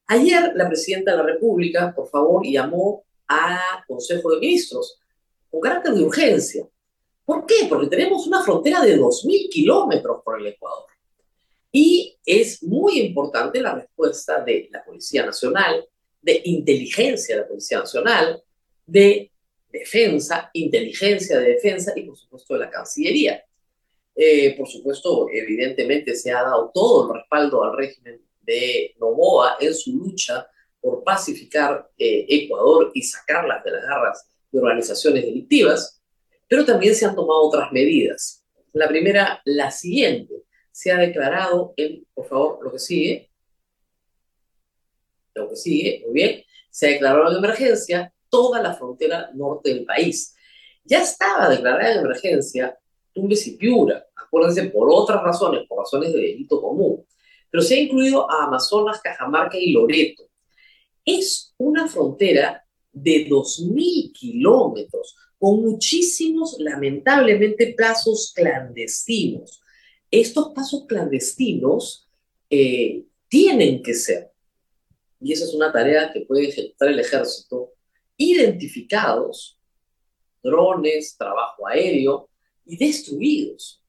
Ayer 0.08 0.54
la 0.56 0.69
presidenta 0.69 1.12
de 1.12 1.17
la 1.17 1.23
República, 1.23 1.93
por 1.93 2.08
favor, 2.08 2.47
llamó 2.47 3.04
a 3.28 3.84
Consejo 3.86 4.32
de 4.32 4.39
Ministros 4.39 5.00
con 5.51 5.61
carácter 5.61 5.93
de 5.93 6.03
urgencia. 6.03 6.67
¿Por 7.25 7.45
qué? 7.45 7.67
Porque 7.69 7.87
tenemos 7.87 8.25
una 8.25 8.41
frontera 8.41 8.81
de 8.81 8.97
2.000 8.97 9.49
kilómetros 9.49 10.21
por 10.23 10.39
el 10.39 10.47
Ecuador. 10.47 10.85
Y 11.71 12.17
es 12.25 12.63
muy 12.63 12.99
importante 12.99 13.61
la 13.61 13.75
respuesta 13.75 14.43
de 14.43 14.69
la 14.71 14.83
Policía 14.83 15.25
Nacional, 15.25 15.85
de 16.21 16.41
inteligencia 16.45 17.35
de 17.35 17.41
la 17.41 17.47
Policía 17.47 17.79
Nacional, 17.79 18.43
de 18.85 19.31
defensa, 19.71 20.49
inteligencia 20.53 21.39
de 21.39 21.53
defensa 21.53 21.93
y 21.95 22.03
por 22.03 22.17
supuesto 22.17 22.53
de 22.53 22.59
la 22.59 22.69
Cancillería. 22.69 23.43
Eh, 24.13 24.55
por 24.57 24.67
supuesto, 24.67 25.27
evidentemente 25.31 26.15
se 26.15 26.31
ha 26.31 26.43
dado 26.43 26.71
todo 26.73 27.07
el 27.07 27.19
respaldo 27.19 27.63
al 27.63 27.77
régimen 27.77 28.21
de 28.41 28.93
Novoa 28.99 29.55
en 29.59 29.73
su 29.73 29.95
lucha 29.95 30.47
por 30.81 31.03
pacificar 31.03 31.89
eh, 31.97 32.25
Ecuador 32.27 32.91
y 32.93 33.03
sacarlas 33.03 33.63
de 33.63 33.71
las 33.71 33.83
garras 33.83 34.27
de 34.51 34.59
organizaciones 34.59 35.25
delictivas, 35.25 36.01
pero 36.47 36.65
también 36.65 36.95
se 36.95 37.05
han 37.05 37.15
tomado 37.15 37.41
otras 37.43 37.71
medidas. 37.71 38.43
La 38.73 38.87
primera, 38.87 39.41
la 39.45 39.71
siguiente, 39.71 40.43
se 40.71 40.91
ha 40.91 40.97
declarado 40.97 41.73
en, 41.77 42.05
por 42.13 42.25
favor, 42.27 42.63
lo 42.63 42.71
que 42.71 42.79
sigue, 42.79 43.31
lo 45.33 45.49
que 45.49 45.55
sigue, 45.55 46.01
muy 46.05 46.13
bien, 46.13 46.43
se 46.69 46.87
ha 46.87 46.89
declarado 46.91 47.31
en 47.31 47.37
emergencia 47.37 48.13
toda 48.29 48.61
la 48.61 48.73
frontera 48.73 49.29
norte 49.33 49.73
del 49.73 49.85
país. 49.85 50.35
Ya 50.83 51.01
estaba 51.01 51.49
declarada 51.49 51.93
en 51.93 51.99
emergencia 51.99 52.77
Tumbes 53.13 53.45
y 53.47 53.57
Piura, 53.57 54.05
acuérdense, 54.15 54.63
por 54.65 54.89
otras 54.89 55.21
razones, 55.21 55.67
por 55.67 55.79
razones 55.79 56.13
de 56.13 56.19
delito 56.19 56.61
común, 56.61 57.05
pero 57.49 57.61
se 57.61 57.75
ha 57.75 57.79
incluido 57.79 58.29
a 58.31 58.45
Amazonas, 58.45 59.01
Cajamarca 59.01 59.57
y 59.57 59.73
Loreto. 59.73 60.23
Es 61.03 61.53
una 61.57 61.87
frontera 61.87 62.65
de 62.91 63.27
2.000 63.27 64.12
kilómetros, 64.13 65.15
con 65.39 65.62
muchísimos, 65.62 66.58
lamentablemente, 66.60 67.73
plazos 67.75 68.32
clandestinos 68.36 69.62
estos 70.12 70.49
pasos 70.54 70.86
clandestinos 70.88 72.10
eh, 72.49 73.06
tienen 73.30 73.82
que 73.82 73.93
ser, 73.93 74.30
y 75.21 75.32
esa 75.32 75.45
es 75.45 75.54
una 75.54 75.71
tarea 75.71 76.12
que 76.12 76.21
puede 76.21 76.49
ejecutar 76.49 76.89
el 76.89 76.99
ejército, 76.99 77.71
identificados, 78.17 79.58
drones, 80.43 81.15
trabajo 81.17 81.65
aéreo, 81.65 82.30
y 82.65 82.77
destruidos. 82.77 83.82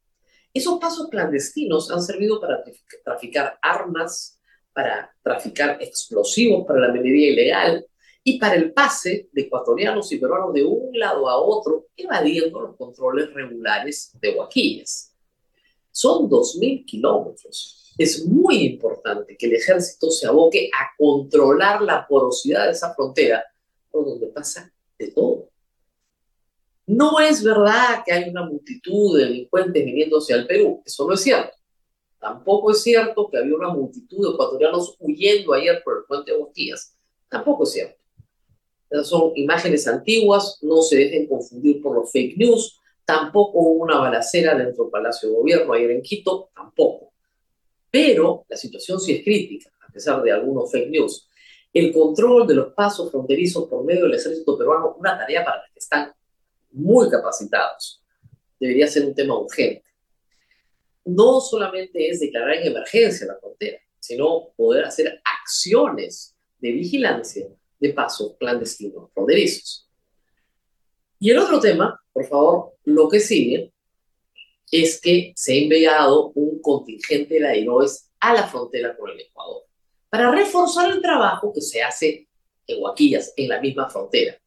Esos 0.54 0.78
pasos 0.78 1.08
clandestinos 1.08 1.90
han 1.90 2.02
servido 2.02 2.40
para 2.40 2.62
traficar 3.04 3.58
armas, 3.60 4.40
para 4.72 5.14
traficar 5.22 5.78
explosivos 5.80 6.64
para 6.66 6.80
la 6.80 6.92
minería 6.92 7.32
ilegal 7.32 7.86
y 8.24 8.38
para 8.38 8.54
el 8.54 8.72
pase 8.72 9.28
de 9.32 9.42
ecuatorianos 9.42 10.10
y 10.12 10.18
peruanos 10.18 10.52
de 10.52 10.64
un 10.64 10.96
lado 10.98 11.28
a 11.28 11.36
otro, 11.36 11.86
evadiendo 11.96 12.60
los 12.60 12.76
controles 12.76 13.32
regulares 13.34 14.16
de 14.20 14.36
huaquillas. 14.36 15.14
Son 15.90 16.28
2.000 16.28 16.84
kilómetros. 16.84 17.92
Es 17.98 18.24
muy 18.24 18.64
importante 18.64 19.36
que 19.36 19.46
el 19.46 19.54
ejército 19.54 20.10
se 20.10 20.26
aboque 20.26 20.70
a 20.72 20.90
controlar 20.96 21.82
la 21.82 22.06
porosidad 22.06 22.66
de 22.66 22.72
esa 22.72 22.94
frontera, 22.94 23.44
por 23.90 24.06
donde 24.06 24.28
pasa 24.28 24.72
de 24.98 25.08
todo. 25.08 25.50
No 26.86 27.20
es 27.20 27.42
verdad 27.42 28.02
que 28.04 28.12
hay 28.12 28.30
una 28.30 28.46
multitud 28.46 29.18
de 29.18 29.24
delincuentes 29.24 29.84
viniéndose 29.84 30.32
al 30.32 30.46
Perú, 30.46 30.82
eso 30.84 31.06
no 31.06 31.14
es 31.14 31.20
cierto. 31.20 31.56
Tampoco 32.18 32.70
es 32.70 32.82
cierto 32.82 33.28
que 33.28 33.38
había 33.38 33.54
una 33.54 33.70
multitud 33.74 34.24
de 34.24 34.34
ecuatorianos 34.34 34.96
huyendo 35.00 35.52
ayer 35.52 35.82
por 35.84 35.98
el 35.98 36.04
puente 36.04 36.32
de 36.32 36.38
Bosquillas. 36.38 36.96
Tampoco 37.28 37.64
es 37.64 37.72
cierto. 37.72 38.01
Esas 38.92 39.08
son 39.08 39.32
imágenes 39.36 39.88
antiguas, 39.88 40.58
no 40.62 40.82
se 40.82 40.96
dejen 40.96 41.26
confundir 41.26 41.80
por 41.80 41.96
los 41.96 42.12
fake 42.12 42.36
news, 42.36 42.82
Tampoco 43.04 43.58
hubo 43.58 43.82
una 43.82 43.98
balacera 43.98 44.54
dentro 44.54 44.84
del 44.84 44.90
Palacio 44.90 45.28
de 45.28 45.34
Gobierno 45.34 45.72
ayer 45.72 45.90
en 45.90 46.02
Quito, 46.02 46.50
tampoco. 46.54 47.12
Pero 47.90 48.46
la 48.48 48.56
situación 48.56 49.00
sí 49.00 49.12
es 49.12 49.24
crítica, 49.24 49.70
a 49.86 49.92
pesar 49.92 50.22
de 50.22 50.32
algunos 50.32 50.70
fake 50.70 50.90
news. 50.90 51.28
El 51.72 51.92
control 51.92 52.46
de 52.46 52.54
los 52.54 52.72
pasos 52.74 53.10
fronterizos 53.10 53.68
por 53.68 53.84
medio 53.84 54.04
del 54.04 54.14
ejército 54.14 54.56
peruano, 54.56 54.94
una 54.98 55.18
tarea 55.18 55.44
para 55.44 55.58
la 55.58 55.64
que 55.72 55.78
están 55.78 56.12
muy 56.70 57.10
capacitados. 57.10 58.02
Debería 58.58 58.86
ser 58.86 59.04
un 59.04 59.14
tema 59.14 59.38
urgente. 59.38 59.84
No 61.04 61.40
solamente 61.40 62.08
es 62.08 62.20
declarar 62.20 62.54
en 62.54 62.68
emergencia 62.68 63.26
la 63.26 63.38
frontera, 63.38 63.78
sino 63.98 64.50
poder 64.56 64.84
hacer 64.84 65.20
acciones 65.24 66.36
de 66.60 66.70
vigilancia 66.70 67.48
de 67.82 67.92
pasos 67.92 68.36
clandestinos 68.38 69.10
fronterizos. 69.12 69.90
Y 71.18 71.30
el 71.30 71.38
otro 71.38 71.60
tema 71.60 72.02
por 72.12 72.26
favor, 72.26 72.74
lo 72.84 73.08
que 73.08 73.20
sigue 73.20 73.72
es 74.70 75.00
que 75.00 75.32
se 75.34 75.52
ha 75.52 75.56
enviado 75.56 76.30
un 76.34 76.60
contingente 76.60 77.40
de 77.40 77.46
aeroes 77.46 78.10
a 78.20 78.34
la 78.34 78.46
frontera 78.46 78.96
con 78.96 79.10
el 79.10 79.20
Ecuador 79.20 79.64
para 80.08 80.30
reforzar 80.30 80.90
el 80.90 81.00
trabajo 81.00 81.52
que 81.52 81.62
se 81.62 81.82
hace 81.82 82.28
en 82.66 82.82
Huaquillas, 82.82 83.32
en 83.36 83.48
la 83.48 83.60
misma 83.60 83.88
frontera. 83.88 84.38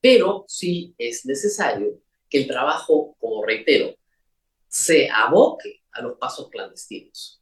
Pero 0.00 0.44
sí 0.48 0.94
es 0.98 1.24
necesario 1.24 2.00
que 2.28 2.38
el 2.38 2.46
trabajo, 2.46 3.16
como 3.18 3.44
reitero, 3.44 3.94
se 4.68 5.08
aboque 5.08 5.82
a 5.92 6.02
los 6.02 6.18
pasos 6.18 6.50
clandestinos. 6.50 7.40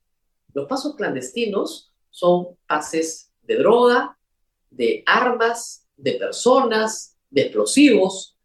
Los 0.52 0.68
pasos 0.68 0.94
clandestinos 0.96 1.92
son 2.10 2.58
pases 2.66 3.32
de 3.40 3.56
droga, 3.56 4.18
de 4.72 5.02
armas, 5.06 5.86
de 5.96 6.12
personas, 6.12 7.16
de 7.30 7.42
explosivos. 7.42 8.36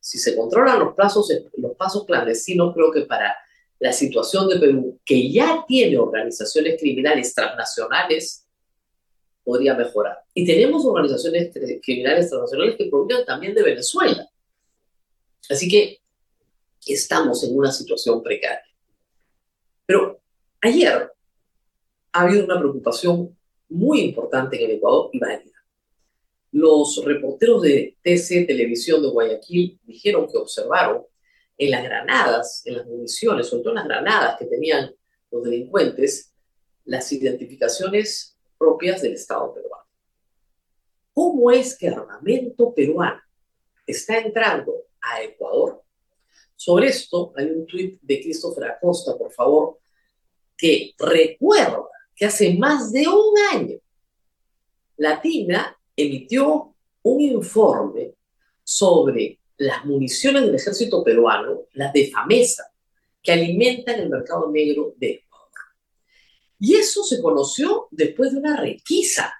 Si 0.00 0.18
se 0.18 0.36
controlan 0.36 0.80
los, 0.80 0.94
plazos, 0.94 1.32
los 1.56 1.76
pasos 1.76 2.04
clandestinos, 2.04 2.74
creo 2.74 2.90
que 2.90 3.02
para 3.02 3.36
la 3.78 3.92
situación 3.92 4.48
de 4.48 4.58
Perú, 4.58 5.00
que 5.04 5.30
ya 5.30 5.64
tiene 5.66 5.98
organizaciones 5.98 6.78
criminales 6.78 7.34
transnacionales, 7.34 8.46
podría 9.44 9.74
mejorar. 9.74 10.18
Y 10.34 10.46
tenemos 10.46 10.84
organizaciones 10.84 11.52
criminales 11.82 12.28
transnacionales 12.28 12.76
que 12.76 12.88
provienen 12.88 13.24
también 13.24 13.54
de 13.54 13.62
Venezuela. 13.62 14.28
Así 15.50 15.68
que 15.68 16.00
estamos 16.86 17.42
en 17.44 17.56
una 17.56 17.72
situación 17.72 18.22
precaria. 18.22 18.62
Pero 19.84 20.20
ayer 20.60 21.12
ha 22.12 22.20
habido 22.20 22.44
una 22.44 22.58
preocupación 22.58 23.36
muy 23.72 24.00
importante 24.00 24.56
en 24.56 24.70
el 24.70 24.76
Ecuador 24.76 25.10
y 25.12 25.18
válida. 25.18 25.52
Los 26.52 27.02
reporteros 27.04 27.62
de 27.62 27.96
TC 28.02 28.46
Televisión 28.46 29.02
de 29.02 29.08
Guayaquil 29.08 29.80
dijeron 29.84 30.28
que 30.30 30.36
observaron 30.36 31.04
en 31.56 31.70
las 31.70 31.82
granadas, 31.82 32.62
en 32.66 32.76
las 32.76 32.86
municiones, 32.86 33.46
sobre 33.46 33.62
todo 33.62 33.72
en 33.72 33.76
las 33.76 33.86
granadas 33.86 34.38
que 34.38 34.46
tenían 34.46 34.94
los 35.30 35.42
delincuentes, 35.42 36.32
las 36.84 37.10
identificaciones 37.12 38.36
propias 38.58 39.00
del 39.00 39.14
Estado 39.14 39.54
peruano. 39.54 39.86
¿Cómo 41.14 41.50
es 41.50 41.76
que 41.76 41.88
armamento 41.88 42.74
peruano 42.74 43.20
está 43.86 44.18
entrando 44.18 44.86
a 45.00 45.22
Ecuador? 45.22 45.82
Sobre 46.56 46.88
esto 46.88 47.32
hay 47.36 47.46
un 47.46 47.66
tuit 47.66 48.00
de 48.02 48.20
Christopher 48.20 48.64
Acosta, 48.64 49.16
por 49.16 49.32
favor, 49.32 49.78
que 50.56 50.94
recuerda 50.98 51.88
que 52.14 52.26
hace 52.26 52.54
más 52.54 52.92
de 52.92 53.06
un 53.08 53.34
año 53.52 53.78
Latina 55.02 55.76
emitió 55.96 56.74
un 57.02 57.20
informe 57.20 58.14
sobre 58.62 59.40
las 59.56 59.84
municiones 59.84 60.42
del 60.42 60.54
ejército 60.54 61.02
peruano, 61.02 61.62
las 61.72 61.92
de 61.92 62.10
FAMESA, 62.10 62.64
que 63.22 63.32
alimentan 63.32 64.00
el 64.00 64.08
mercado 64.08 64.50
negro 64.50 64.94
de 64.96 65.10
Ecuador. 65.10 65.48
Y 66.58 66.76
eso 66.76 67.02
se 67.02 67.20
conoció 67.20 67.88
después 67.90 68.32
de 68.32 68.38
una 68.38 68.60
requisa, 68.60 69.32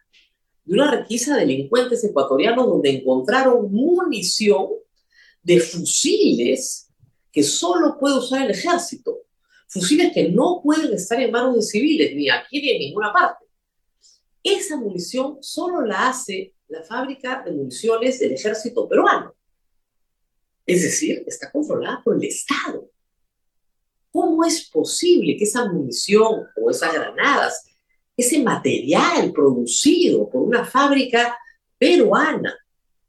de 0.65 0.75
una 0.75 0.91
requisa 0.91 1.35
de 1.35 1.41
delincuentes 1.41 2.03
ecuatorianos 2.05 2.67
donde 2.67 2.91
encontraron 2.91 3.73
munición 3.73 4.67
de 5.43 5.61
fusiles 5.61 6.89
que 7.31 7.43
solo 7.43 7.99
puede 7.99 8.19
usar 8.19 8.45
el 8.45 8.51
ejército 8.51 9.21
fusiles 9.73 10.13
que 10.13 10.29
no 10.29 10.61
pueden 10.63 10.93
estar 10.93 11.19
en 11.21 11.31
manos 11.31 11.57
de 11.57 11.63
civiles, 11.63 12.15
ni 12.15 12.29
aquí 12.29 12.61
ni 12.61 12.71
en 12.71 12.79
ninguna 12.79 13.11
parte. 13.13 13.47
Esa 14.43 14.77
munición 14.77 15.39
solo 15.41 15.81
la 15.87 16.11
hace 16.11 16.55
la 16.69 16.83
fábrica 16.83 17.43
de 17.45 17.53
municiones 17.53 18.19
del 18.19 18.33
ejército 18.33 18.87
peruano. 18.87 19.35
Es 20.67 20.83
decir, 20.83 21.25
está 21.27 21.51
controlada 21.51 22.03
por 22.05 22.17
el 22.17 22.25
Estado. 22.25 22.91
¿Cómo 24.11 24.45
es 24.45 24.69
posible 24.69 25.37
que 25.39 25.45
esa 25.45 25.65
munición 25.73 26.47
o 26.55 26.71
esas 26.71 26.93
granadas, 26.93 27.65
ese 28.15 28.43
material 28.43 29.33
producido 29.33 30.29
por 30.29 30.43
una 30.43 30.67
fábrica 30.67 31.37
peruana, 31.79 32.55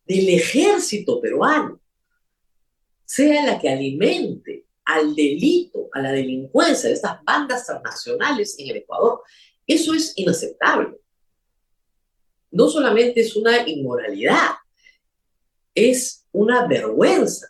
del 0.06 0.30
ejército 0.30 1.22
peruano, 1.22 1.80
sea 3.06 3.46
la 3.46 3.60
que 3.60 3.70
alimente 3.70 4.63
al 4.86 5.16
delito, 5.16 5.90
a 5.94 6.02
la 6.02 6.12
delincuencia 6.12 6.90
de 6.90 6.96
estas 6.96 7.24
bandas 7.24 7.66
transnacionales 7.66 8.56
en 8.60 8.70
el 8.70 8.78
Ecuador. 8.78 9.22
Eso 9.66 9.94
es 9.94 10.14
inaceptable. 10.16 10.98
No 12.52 12.68
solamente 12.70 13.22
es 13.22 13.36
una 13.36 13.68
inmoralidad, 13.68 14.52
es 15.74 16.26
una 16.32 16.68
vergüenza. 16.68 17.48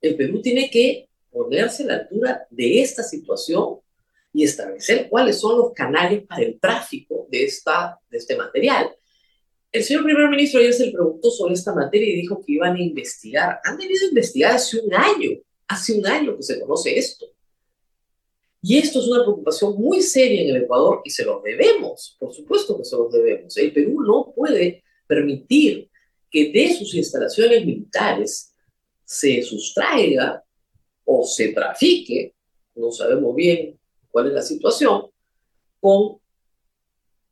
El 0.00 0.16
Perú 0.16 0.40
tiene 0.40 0.70
que 0.70 1.08
ponerse 1.30 1.82
a 1.82 1.86
la 1.86 1.94
altura 1.94 2.46
de 2.50 2.82
esta 2.82 3.02
situación 3.02 3.80
y 4.32 4.44
establecer 4.44 5.08
cuáles 5.08 5.40
son 5.40 5.58
los 5.58 5.72
canales 5.72 6.24
para 6.26 6.42
el 6.42 6.58
tráfico 6.58 7.26
de, 7.30 7.44
esta, 7.44 7.98
de 8.10 8.18
este 8.18 8.36
material. 8.36 8.90
El 9.70 9.84
señor 9.84 10.04
primer 10.04 10.28
ministro 10.28 10.60
ayer 10.60 10.72
se 10.72 10.90
preguntó 10.90 11.30
sobre 11.30 11.54
esta 11.54 11.74
materia 11.74 12.08
y 12.08 12.20
dijo 12.22 12.42
que 12.44 12.52
iban 12.52 12.76
a 12.76 12.82
investigar. 12.82 13.58
Han 13.64 13.78
debido 13.78 14.08
investigar 14.08 14.54
hace 14.54 14.78
un 14.80 14.94
año 14.94 15.30
Hace 15.68 15.94
un 15.94 16.06
año 16.06 16.36
que 16.36 16.42
se 16.42 16.60
conoce 16.60 16.98
esto. 16.98 17.26
Y 18.64 18.78
esto 18.78 19.00
es 19.00 19.08
una 19.08 19.24
preocupación 19.24 19.74
muy 19.76 20.02
seria 20.02 20.42
en 20.42 20.56
el 20.56 20.62
Ecuador 20.62 21.00
y 21.04 21.10
se 21.10 21.24
los 21.24 21.42
debemos, 21.42 22.16
por 22.20 22.32
supuesto 22.32 22.78
que 22.78 22.84
se 22.84 22.96
los 22.96 23.12
debemos. 23.12 23.56
El 23.56 23.72
Perú 23.72 24.02
no 24.02 24.32
puede 24.34 24.84
permitir 25.06 25.90
que 26.30 26.52
de 26.52 26.74
sus 26.74 26.94
instalaciones 26.94 27.66
militares 27.66 28.54
se 29.04 29.42
sustraiga 29.42 30.44
o 31.04 31.26
se 31.26 31.48
trafique, 31.48 32.34
no 32.76 32.92
sabemos 32.92 33.34
bien 33.34 33.78
cuál 34.10 34.28
es 34.28 34.32
la 34.32 34.42
situación, 34.42 35.10
con 35.80 36.18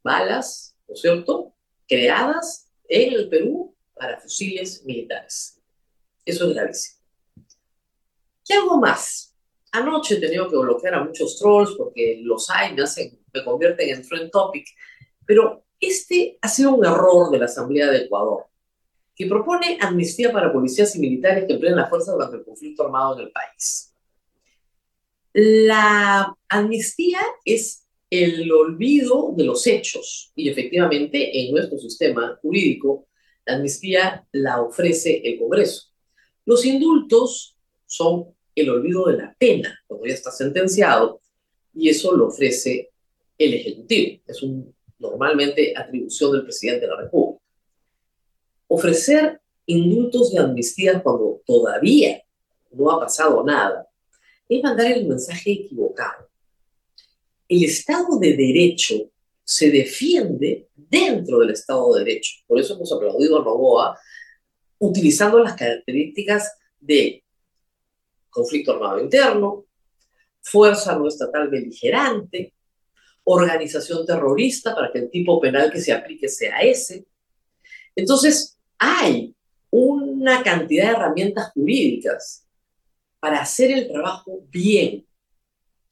balas, 0.02 0.76
¿no 0.88 0.94
es 0.94 1.00
cierto?, 1.00 1.54
creadas 1.86 2.70
en 2.88 3.12
el 3.14 3.28
Perú 3.28 3.74
para 3.94 4.20
fusiles 4.20 4.84
militares. 4.84 5.60
Eso 6.24 6.48
es 6.48 6.54
gravísimo. 6.54 6.99
Y 8.50 8.52
algo 8.52 8.78
más. 8.78 9.36
Anoche 9.70 10.16
he 10.16 10.20
tenido 10.20 10.50
que 10.50 10.56
bloquear 10.56 10.94
a 10.94 11.04
muchos 11.04 11.38
trolls 11.38 11.76
porque 11.76 12.20
los 12.20 12.50
hay, 12.50 12.74
me, 12.74 12.82
hacen, 12.82 13.16
me 13.32 13.44
convierten 13.44 13.88
en 13.90 14.02
trend 14.02 14.28
topic. 14.32 14.66
Pero 15.24 15.64
este 15.78 16.36
ha 16.42 16.48
sido 16.48 16.74
un 16.74 16.84
error 16.84 17.30
de 17.30 17.38
la 17.38 17.44
Asamblea 17.44 17.88
de 17.92 17.98
Ecuador, 17.98 18.46
que 19.14 19.26
propone 19.26 19.78
amnistía 19.80 20.32
para 20.32 20.52
policías 20.52 20.96
y 20.96 20.98
militares 20.98 21.44
que 21.46 21.52
emplean 21.52 21.76
la 21.76 21.88
fuerza 21.88 22.10
durante 22.10 22.38
el 22.38 22.44
conflicto 22.44 22.84
armado 22.84 23.20
en 23.20 23.26
el 23.26 23.30
país. 23.30 23.94
La 25.32 26.36
amnistía 26.48 27.20
es 27.44 27.86
el 28.10 28.50
olvido 28.50 29.32
de 29.36 29.44
los 29.44 29.64
hechos 29.64 30.32
y 30.34 30.48
efectivamente 30.48 31.40
en 31.40 31.52
nuestro 31.52 31.78
sistema 31.78 32.36
jurídico 32.42 33.06
la 33.46 33.54
amnistía 33.54 34.26
la 34.32 34.60
ofrece 34.60 35.22
el 35.24 35.38
Congreso. 35.38 35.84
Los 36.44 36.64
indultos 36.64 37.56
son 37.86 38.34
el 38.54 38.70
olvido 38.70 39.06
de 39.06 39.16
la 39.16 39.34
pena 39.38 39.78
cuando 39.86 40.06
ya 40.06 40.14
está 40.14 40.30
sentenciado 40.30 41.20
y 41.74 41.88
eso 41.88 42.16
lo 42.16 42.28
ofrece 42.28 42.90
el 43.38 43.54
Ejecutivo. 43.54 44.22
Es 44.26 44.42
un, 44.42 44.74
normalmente 44.98 45.72
atribución 45.76 46.32
del 46.32 46.42
presidente 46.44 46.86
de 46.86 46.92
la 46.92 47.00
República. 47.02 47.42
Ofrecer 48.68 49.40
indultos 49.66 50.32
y 50.32 50.38
amnistías 50.38 51.02
cuando 51.02 51.42
todavía 51.46 52.22
no 52.72 52.90
ha 52.90 53.00
pasado 53.00 53.44
nada 53.44 53.86
es 54.48 54.62
mandar 54.62 54.90
el 54.92 55.06
mensaje 55.06 55.52
equivocado. 55.52 56.28
El 57.48 57.64
Estado 57.64 58.18
de 58.18 58.36
Derecho 58.36 59.10
se 59.44 59.70
defiende 59.70 60.68
dentro 60.74 61.38
del 61.38 61.50
Estado 61.50 61.94
de 61.94 62.04
Derecho. 62.04 62.36
Por 62.46 62.60
eso 62.60 62.74
hemos 62.74 62.92
aplaudido 62.92 63.40
a 63.40 63.44
Novoa 63.44 63.98
utilizando 64.78 65.38
las 65.40 65.54
características 65.54 66.52
de 66.80 67.22
conflicto 68.30 68.72
armado 68.72 69.00
interno, 69.00 69.66
fuerza 70.40 70.96
no 70.96 71.08
estatal 71.08 71.48
beligerante, 71.48 72.54
organización 73.24 74.06
terrorista 74.06 74.74
para 74.74 74.90
que 74.90 75.00
el 75.00 75.10
tipo 75.10 75.40
penal 75.40 75.70
que 75.70 75.80
se 75.80 75.92
aplique 75.92 76.28
sea 76.28 76.58
ese. 76.60 77.06
Entonces, 77.94 78.58
hay 78.78 79.34
una 79.70 80.42
cantidad 80.42 80.86
de 80.86 80.92
herramientas 80.92 81.52
jurídicas 81.52 82.46
para 83.20 83.40
hacer 83.40 83.70
el 83.70 83.88
trabajo 83.88 84.40
bien. 84.48 85.06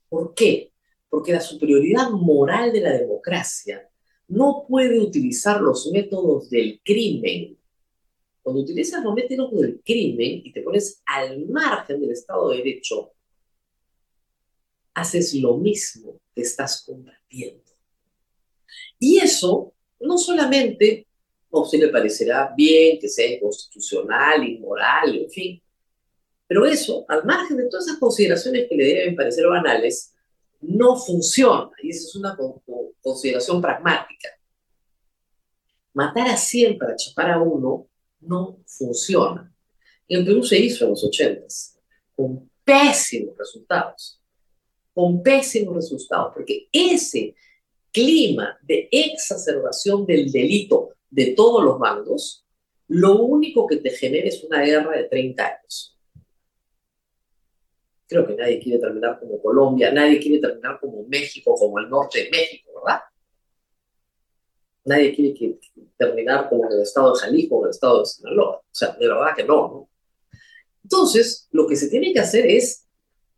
¿Por 0.08 0.34
qué? 0.34 0.72
Porque 1.10 1.32
la 1.32 1.40
superioridad 1.40 2.10
moral 2.10 2.72
de 2.72 2.80
la 2.80 2.92
democracia 2.92 3.88
no 4.26 4.64
puede 4.68 4.98
utilizar 4.98 5.60
los 5.60 5.90
métodos 5.92 6.50
del 6.50 6.80
crimen 6.84 7.57
cuando 8.42 8.62
utilizas 8.62 9.02
los 9.04 9.14
métodos 9.14 9.52
del 9.52 9.80
crimen 9.84 10.42
y 10.44 10.52
te 10.52 10.62
pones 10.62 11.02
al 11.06 11.46
margen 11.46 12.00
del 12.00 12.12
Estado 12.12 12.50
de 12.50 12.58
Derecho, 12.58 13.12
haces 14.94 15.34
lo 15.34 15.56
mismo 15.56 16.20
que 16.34 16.42
estás 16.42 16.82
combatiendo. 16.84 17.62
Y 18.98 19.18
eso 19.18 19.72
no 20.00 20.18
solamente 20.18 21.06
a 21.52 21.60
usted 21.60 21.78
le 21.78 21.88
parecerá 21.88 22.52
bien, 22.56 22.98
que 22.98 23.08
sea 23.08 23.34
inconstitucional, 23.34 24.46
inmoral, 24.46 25.16
en 25.16 25.30
fin, 25.30 25.62
Pero 26.46 26.64
eso, 26.64 27.04
al 27.08 27.24
margen 27.26 27.58
de 27.58 27.68
todas 27.68 27.86
esas 27.86 27.98
consideraciones 27.98 28.66
que 28.68 28.74
le 28.74 28.84
deben 28.84 29.14
parecer 29.14 29.46
banales, 29.46 30.14
no 30.62 30.96
funciona. 30.96 31.70
Y 31.82 31.90
esa 31.90 32.06
es 32.06 32.16
una 32.16 32.36
consideración 33.02 33.60
pragmática. 33.60 34.30
Matar 35.92 36.28
a 36.28 36.36
100 36.38 36.78
para 36.78 36.96
chapar 36.96 37.32
a 37.32 37.42
uno 37.42 37.86
no 38.20 38.58
funciona. 38.66 39.52
En 40.08 40.24
Perú 40.24 40.42
se 40.42 40.58
hizo 40.58 40.84
en 40.84 40.90
los 40.90 41.04
80 41.04 41.46
con 42.14 42.50
pésimos 42.64 43.36
resultados. 43.36 44.20
Con 44.92 45.22
pésimos 45.22 45.76
resultados, 45.76 46.32
porque 46.34 46.68
ese 46.72 47.36
clima 47.92 48.58
de 48.62 48.88
exacerbación 48.90 50.04
del 50.04 50.30
delito 50.30 50.90
de 51.08 51.26
todos 51.26 51.64
los 51.64 51.78
bandos, 51.78 52.44
lo 52.88 53.22
único 53.22 53.66
que 53.66 53.76
te 53.76 53.90
genera 53.90 54.28
es 54.28 54.42
una 54.42 54.62
guerra 54.62 54.96
de 54.96 55.04
30 55.04 55.46
años. 55.46 55.96
Creo 58.08 58.26
que 58.26 58.34
nadie 58.34 58.58
quiere 58.58 58.78
terminar 58.78 59.20
como 59.20 59.40
Colombia, 59.40 59.92
nadie 59.92 60.18
quiere 60.18 60.40
terminar 60.40 60.80
como 60.80 61.04
México, 61.04 61.54
como 61.54 61.78
el 61.78 61.88
norte 61.88 62.24
de 62.24 62.30
México, 62.30 62.72
¿verdad? 62.74 63.00
Nadie 64.88 65.14
quiere 65.14 65.58
terminar 65.98 66.48
como 66.48 66.66
el 66.70 66.80
estado 66.80 67.12
de 67.12 67.20
Jalisco 67.20 67.56
o 67.56 67.64
el 67.66 67.70
estado 67.70 68.00
de 68.00 68.06
Sinaloa. 68.06 68.56
O 68.56 68.64
sea, 68.70 68.96
de 68.98 69.06
verdad 69.06 69.36
que 69.36 69.44
no, 69.44 69.68
¿no? 69.68 69.90
Entonces, 70.82 71.46
lo 71.50 71.66
que 71.66 71.76
se 71.76 71.90
tiene 71.90 72.10
que 72.14 72.20
hacer 72.20 72.46
es 72.46 72.86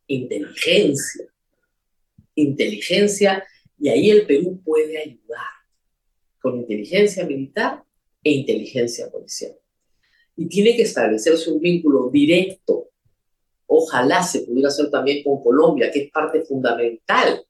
inteligencia. 0.07 1.27
Inteligencia, 2.37 3.45
y 3.81 3.89
ahí 3.89 4.11
el 4.11 4.27
Perú 4.27 4.63
puede 4.65 4.97
ayudar 4.97 5.49
con 6.41 6.57
inteligencia 6.59 7.27
militar 7.27 7.83
e 8.23 8.31
inteligencia 8.31 9.11
policial. 9.11 9.57
Y 10.37 10.47
tiene 10.47 10.77
que 10.77 10.83
establecerse 10.83 11.51
un 11.51 11.61
vínculo 11.61 12.11
directo. 12.11 12.91
Ojalá 13.67 14.23
se 14.23 14.43
pudiera 14.43 14.69
hacer 14.69 14.89
también 14.89 15.25
con 15.25 15.43
Colombia, 15.43 15.91
que 15.91 16.05
es 16.05 16.11
parte 16.13 16.43
fundamental. 16.43 17.45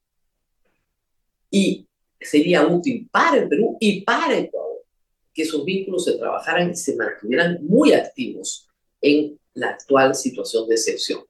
Y 1.51 1.87
sería 2.21 2.67
útil 2.67 3.09
para 3.11 3.39
el 3.39 3.49
Perú 3.49 3.77
y 3.81 4.03
para 4.03 4.39
Ecuador 4.39 4.85
que 5.33 5.43
esos 5.43 5.65
vínculos 5.65 6.05
se 6.05 6.19
trabajaran 6.19 6.71
y 6.71 6.77
se 6.77 6.97
mantuvieran 6.97 7.59
muy 7.63 7.93
activos 7.93 8.69
en 9.01 9.39
la 9.55 9.71
actual 9.71 10.15
situación 10.15 10.69
de 10.69 10.75
excepción. 10.75 11.25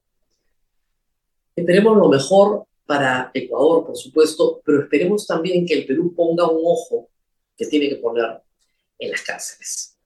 Esperemos 1.54 1.96
lo 1.96 2.08
mejor 2.08 2.64
para 2.86 3.30
Ecuador, 3.34 3.86
por 3.86 3.96
supuesto, 3.96 4.60
pero 4.64 4.82
esperemos 4.82 5.26
también 5.26 5.66
que 5.66 5.74
el 5.74 5.86
Perú 5.86 6.14
ponga 6.14 6.48
un 6.50 6.62
ojo 6.64 7.08
que 7.56 7.66
tiene 7.66 7.88
que 7.88 7.96
poner 7.96 8.40
en 8.98 9.10
las 9.10 9.22
cárceles. 9.22 9.96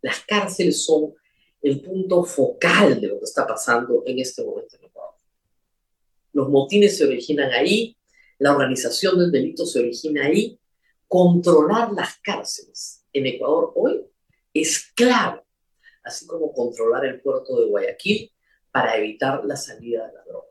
Las 0.00 0.20
cárceles 0.20 0.84
son 0.84 1.14
el 1.62 1.80
punto 1.80 2.24
focal 2.24 3.00
de 3.00 3.08
lo 3.08 3.18
que 3.18 3.24
está 3.24 3.46
pasando 3.46 4.02
en 4.04 4.18
este 4.18 4.44
momento 4.44 4.76
en 4.76 4.84
Ecuador. 4.84 5.14
Los 6.32 6.48
motines 6.48 6.98
se 6.98 7.04
originan 7.04 7.50
ahí, 7.52 7.96
la 8.42 8.50
organización 8.50 9.20
del 9.20 9.30
delito 9.30 9.64
se 9.64 9.78
origina 9.78 10.26
ahí. 10.26 10.58
Controlar 11.06 11.92
las 11.92 12.16
cárceles 12.18 13.06
en 13.12 13.26
Ecuador 13.26 13.72
hoy 13.76 14.04
es 14.52 14.90
clave, 14.96 15.42
así 16.02 16.26
como 16.26 16.52
controlar 16.52 17.06
el 17.06 17.20
puerto 17.20 17.60
de 17.60 17.66
Guayaquil 17.66 18.32
para 18.72 18.96
evitar 18.96 19.44
la 19.44 19.54
salida 19.54 20.08
de 20.08 20.14
la 20.14 20.24
droga. 20.24 20.48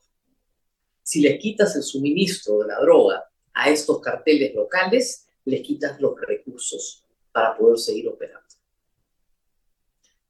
Si 1.04 1.20
le 1.20 1.38
quitas 1.38 1.76
el 1.76 1.84
suministro 1.84 2.60
de 2.60 2.68
la 2.68 2.80
droga 2.80 3.30
a 3.54 3.70
estos 3.70 4.00
carteles 4.00 4.56
locales, 4.56 5.28
les 5.44 5.62
quitas 5.62 6.00
los 6.00 6.14
recursos 6.18 7.06
para 7.34 7.58
poder 7.58 7.78
seguir 7.78 8.08
operando. 8.08 8.48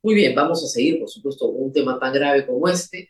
Muy 0.01 0.15
bien, 0.15 0.33
vamos 0.33 0.63
a 0.63 0.67
seguir, 0.67 0.97
por 0.97 1.09
supuesto, 1.09 1.45
con 1.45 1.61
un 1.61 1.71
tema 1.71 1.99
tan 1.99 2.11
grave 2.11 2.47
como 2.47 2.67
este, 2.67 3.07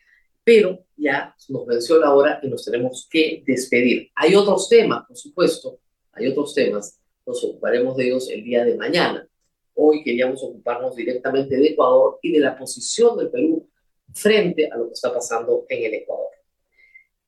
pero 0.53 0.83
ya 0.97 1.33
nos 1.47 1.65
venció 1.65 1.97
la 1.97 2.13
hora 2.13 2.41
y 2.43 2.49
nos 2.49 2.65
tenemos 2.65 3.07
que 3.09 3.41
despedir. 3.47 4.09
Hay 4.15 4.35
otros 4.35 4.67
temas, 4.67 5.05
por 5.07 5.15
supuesto, 5.15 5.79
hay 6.11 6.27
otros 6.27 6.53
temas, 6.53 6.99
nos 7.25 7.41
ocuparemos 7.41 7.95
de 7.95 8.07
ellos 8.07 8.29
el 8.29 8.43
día 8.43 8.65
de 8.65 8.75
mañana. 8.75 9.25
Hoy 9.75 10.03
queríamos 10.03 10.43
ocuparnos 10.43 10.93
directamente 10.93 11.55
de 11.55 11.67
Ecuador 11.67 12.19
y 12.21 12.33
de 12.33 12.41
la 12.41 12.57
posición 12.57 13.17
del 13.17 13.29
Perú 13.29 13.65
frente 14.13 14.69
a 14.69 14.75
lo 14.75 14.87
que 14.87 14.93
está 14.93 15.13
pasando 15.13 15.65
en 15.69 15.85
el 15.85 15.93
Ecuador. 15.93 16.31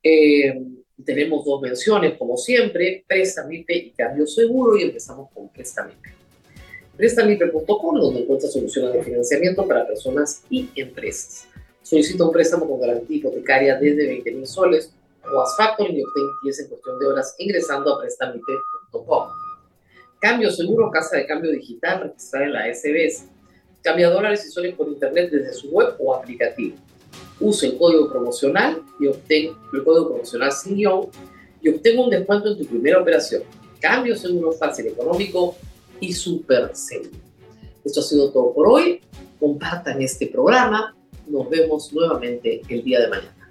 Eh, 0.04 0.62
tenemos 1.06 1.46
dos 1.46 1.62
menciones, 1.62 2.18
como 2.18 2.36
siempre, 2.36 3.06
Prestamipe 3.08 3.74
y 3.74 3.92
Cambio 3.92 4.28
Seguro, 4.28 4.76
y 4.76 4.84
empezamos 4.84 5.32
con 5.34 5.48
Prestamipe. 5.48 6.10
Prestamipe.com, 6.98 8.00
donde 8.02 8.20
encuentra 8.20 8.50
soluciones 8.50 8.92
de 8.92 9.02
financiamiento 9.02 9.66
para 9.66 9.88
personas 9.88 10.44
y 10.50 10.70
empresas. 10.76 11.48
Solicita 11.84 12.24
un 12.24 12.32
préstamo 12.32 12.68
con 12.68 12.80
garantía 12.80 13.18
hipotecaria 13.18 13.78
desde 13.78 14.08
20 14.08 14.32
mil 14.32 14.48
soles 14.48 14.94
o 15.32 15.42
as 15.42 15.56
factoring 15.58 15.98
y 15.98 16.04
obtén 16.04 16.24
10 16.44 16.60
en 16.60 16.68
cuestión 16.70 17.00
de 17.00 17.06
horas 17.08 17.36
ingresando 17.38 17.94
a 17.94 18.02
prestamipe.com. 18.02 19.28
Cambio 20.20 20.50
seguro, 20.50 20.90
casa 20.90 21.18
de 21.18 21.28
cambio 21.28 21.52
digital 21.52 22.04
registrada 22.04 22.46
en 22.46 22.54
la 22.54 22.74
SBS. 22.74 23.26
Cambia 23.82 24.10
dólares 24.10 24.46
y 24.46 24.52
soles 24.52 24.76
por 24.76 24.88
internet 24.88 25.30
desde 25.30 25.54
su 25.54 25.70
web 25.72 25.96
o 26.00 26.16
aplicativo. 26.16 26.78
Use 27.42 27.68
el 27.68 27.78
código 27.78 28.10
promocional 28.10 28.82
y 29.02 29.08
obtén 29.08 29.52
el 29.74 29.84
código 29.84 30.08
promocional 30.08 30.54
sin 30.54 30.78
guion 30.78 31.10
y 31.62 31.70
obtenga 31.70 32.02
un 32.02 32.10
descuento 32.10 32.50
en 32.50 32.58
tu 32.60 32.66
primera 32.66 33.02
operación. 33.02 33.44
Cambio 33.82 34.16
seguro, 34.16 34.54
fácil, 34.54 34.88
económico 34.88 35.58
y 36.00 36.14
súper 36.14 36.74
seguro. 36.74 37.12
Esto 37.84 38.00
ha 38.00 38.04
sido 38.04 38.32
todo 38.32 38.54
por 38.54 38.70
hoy. 38.70 39.02
Compartan 39.38 40.02
este 40.02 40.28
programa 40.28 40.96
nos 41.28 41.50
vemos 41.50 41.92
nuevamente 41.94 42.62
el 42.68 42.84
día 42.84 43.02
de 43.02 43.08
mañana. 43.08 43.50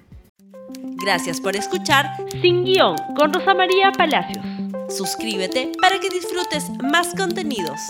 Gracias 1.05 1.41
por 1.41 1.57
escuchar 1.57 2.07
Sin 2.41 2.65
Guión 2.65 2.97
con 3.17 3.33
Rosa 3.33 3.55
María 3.55 3.91
Palacios. 3.93 4.45
Suscríbete 4.89 5.73
para 5.81 5.99
que 5.99 6.11
disfrutes 6.11 6.71
más 6.83 7.15
contenidos. 7.15 7.81